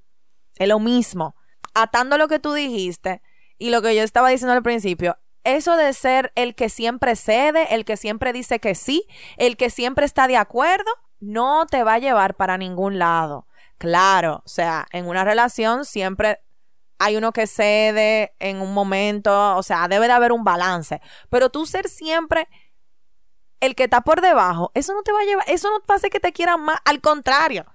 Es 0.56 0.68
lo 0.68 0.80
mismo. 0.80 1.36
Atando 1.74 2.18
lo 2.18 2.28
que 2.28 2.38
tú 2.38 2.52
dijiste 2.52 3.22
y 3.58 3.70
lo 3.70 3.82
que 3.82 3.94
yo 3.94 4.02
estaba 4.02 4.30
diciendo 4.30 4.52
al 4.52 4.62
principio, 4.62 5.18
eso 5.44 5.76
de 5.76 5.92
ser 5.92 6.32
el 6.34 6.54
que 6.54 6.68
siempre 6.68 7.16
cede, 7.16 7.74
el 7.74 7.84
que 7.84 7.96
siempre 7.96 8.32
dice 8.32 8.58
que 8.58 8.74
sí, 8.74 9.06
el 9.36 9.56
que 9.56 9.70
siempre 9.70 10.04
está 10.04 10.26
de 10.26 10.36
acuerdo, 10.36 10.90
no 11.20 11.66
te 11.66 11.84
va 11.84 11.94
a 11.94 11.98
llevar 11.98 12.34
para 12.34 12.58
ningún 12.58 12.98
lado. 12.98 13.46
Claro, 13.78 14.42
o 14.44 14.48
sea, 14.48 14.86
en 14.92 15.06
una 15.06 15.24
relación 15.24 15.84
siempre 15.84 16.40
hay 16.98 17.16
uno 17.16 17.32
que 17.32 17.46
cede 17.46 18.34
en 18.38 18.60
un 18.60 18.74
momento, 18.74 19.56
o 19.56 19.62
sea, 19.62 19.88
debe 19.88 20.06
de 20.06 20.12
haber 20.12 20.32
un 20.32 20.44
balance, 20.44 21.00
pero 21.30 21.48
tú 21.48 21.64
ser 21.64 21.88
siempre 21.88 22.46
el 23.60 23.74
que 23.74 23.84
está 23.84 24.00
por 24.00 24.20
debajo, 24.20 24.72
eso 24.74 24.92
no 24.94 25.02
te 25.02 25.12
va 25.12 25.20
a 25.20 25.24
llevar, 25.24 25.44
eso 25.48 25.68
no 25.70 25.94
hacer 25.94 26.10
que 26.10 26.20
te 26.20 26.32
quieran 26.32 26.60
más, 26.62 26.80
al 26.84 27.00
contrario. 27.00 27.66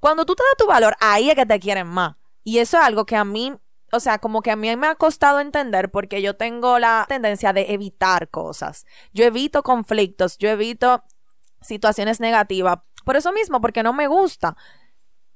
Cuando 0.00 0.24
tú 0.24 0.34
te 0.34 0.42
das 0.42 0.56
tu 0.56 0.66
valor, 0.66 0.96
ahí 1.00 1.30
es 1.30 1.36
que 1.36 1.46
te 1.46 1.60
quieren 1.60 1.86
más. 1.86 2.16
Y 2.44 2.58
eso 2.58 2.78
es 2.78 2.84
algo 2.84 3.06
que 3.06 3.16
a 3.16 3.24
mí, 3.24 3.54
o 3.92 4.00
sea, 4.00 4.18
como 4.18 4.42
que 4.42 4.50
a 4.50 4.56
mí 4.56 4.74
me 4.76 4.86
ha 4.86 4.94
costado 4.94 5.40
entender 5.40 5.90
porque 5.90 6.22
yo 6.22 6.36
tengo 6.36 6.78
la 6.78 7.04
tendencia 7.08 7.52
de 7.52 7.72
evitar 7.72 8.28
cosas. 8.28 8.84
Yo 9.12 9.24
evito 9.24 9.62
conflictos, 9.62 10.38
yo 10.38 10.48
evito 10.48 11.04
situaciones 11.60 12.18
negativas. 12.18 12.78
Por 13.04 13.16
eso 13.16 13.32
mismo, 13.32 13.60
porque 13.60 13.82
no 13.82 13.92
me 13.92 14.08
gusta. 14.08 14.56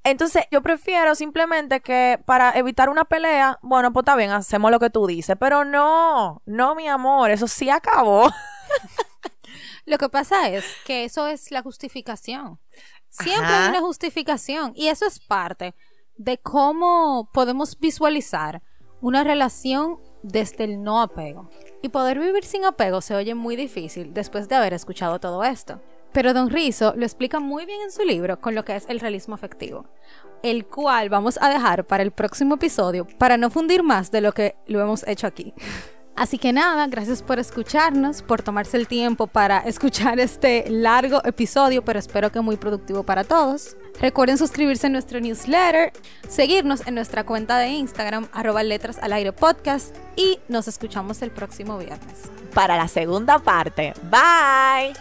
Entonces, 0.03 0.45
yo 0.53 0.63
prefiero 0.63 1.17
simplemente 1.17 1.81
que 1.81 2.21
para 2.27 2.53
evitar 2.53 2.89
una 2.89 3.05
pelea, 3.05 3.59
bueno, 3.63 3.93
pues 3.93 4.03
está 4.03 4.15
bien, 4.15 4.31
hacemos 4.31 4.71
lo 4.71 4.79
que 4.79 4.91
tú 4.91 5.07
dices, 5.07 5.37
pero 5.39 5.65
no, 5.65 6.43
no, 6.47 6.77
mi 6.77 6.87
amor, 6.87 7.31
eso 7.33 7.49
sí 7.49 7.71
acabó. 7.71 8.31
Lo 9.87 9.99
que 9.99 10.09
pasa 10.09 10.51
es 10.51 10.65
que 10.85 11.05
eso 11.05 11.29
es 11.29 11.51
la 11.53 11.63
justificación. 11.63 12.59
Siempre 13.09 13.47
Ajá. 13.47 13.65
hay 13.65 13.71
una 13.71 13.81
justificación. 13.81 14.73
Y 14.75 14.89
eso 14.89 15.07
es 15.07 15.21
parte 15.21 15.75
de 16.17 16.39
cómo 16.39 17.31
podemos 17.33 17.79
visualizar 17.79 18.63
una 19.01 19.23
relación 19.23 19.99
desde 20.23 20.65
el 20.65 20.83
no 20.83 21.01
apego. 21.01 21.49
Y 21.83 21.89
poder 21.89 22.19
vivir 22.19 22.45
sin 22.45 22.65
apego 22.65 23.01
se 23.01 23.15
oye 23.15 23.35
muy 23.35 23.55
difícil 23.55 24.13
después 24.13 24.49
de 24.49 24.57
haber 24.57 24.75
escuchado 24.75 25.21
todo 25.21 25.45
esto. 25.45 25.81
Pero 26.13 26.35
Don 26.35 26.51
Rizo 26.51 26.95
lo 26.97 27.05
explica 27.05 27.39
muy 27.39 27.65
bien 27.67 27.81
en 27.83 27.93
su 27.93 28.03
libro 28.03 28.41
con 28.41 28.55
lo 28.55 28.65
que 28.65 28.75
es 28.75 28.87
el 28.89 29.01
realismo 29.01 29.35
afectivo, 29.35 29.87
el 30.43 30.67
cual 30.67 31.11
vamos 31.11 31.39
a 31.41 31.49
dejar 31.49 31.87
para 31.87 32.03
el 32.03 32.11
próximo 32.11 32.55
episodio 32.57 33.07
para 33.19 33.37
no 33.37 33.51
fundir 33.51 33.83
más 33.83 34.11
de 34.11 34.23
lo 34.23 34.33
que 34.33 34.57
lo 34.67 34.81
hemos 34.81 35.07
hecho 35.07 35.27
aquí. 35.27 35.55
Así 36.17 36.39
que 36.39 36.53
nada, 36.53 36.87
gracias 36.87 37.23
por 37.23 37.39
escucharnos, 37.39 38.23
por 38.23 38.43
tomarse 38.43 38.79
el 38.79 38.89
tiempo 38.89 39.27
para 39.27 39.59
escuchar 39.67 40.19
este 40.19 40.65
largo 40.69 41.23
episodio, 41.25 41.85
pero 41.85 41.99
espero 41.99 42.33
que 42.33 42.41
muy 42.41 42.57
productivo 42.57 43.03
para 43.03 43.23
todos. 43.23 43.77
Recuerden 44.01 44.39
suscribirse 44.39 44.87
a 44.87 44.91
nuestro 44.91 45.21
newsletter, 45.21 45.93
seguirnos 46.29 46.87
en 46.87 46.95
nuestra 46.95 47.25
cuenta 47.25 47.59
de 47.59 47.69
Instagram, 47.69 48.29
arroba 48.33 48.63
letras 48.63 48.99
al 49.01 49.13
aire 49.13 49.33
podcast, 49.33 49.95
y 50.17 50.39
nos 50.49 50.69
escuchamos 50.69 51.23
el 51.23 51.31
próximo 51.31 51.79
viernes. 51.79 52.31
Para 52.55 52.77
la 52.77 52.89
segunda 52.89 53.39
parte. 53.39 53.93
Bye. 54.11 54.95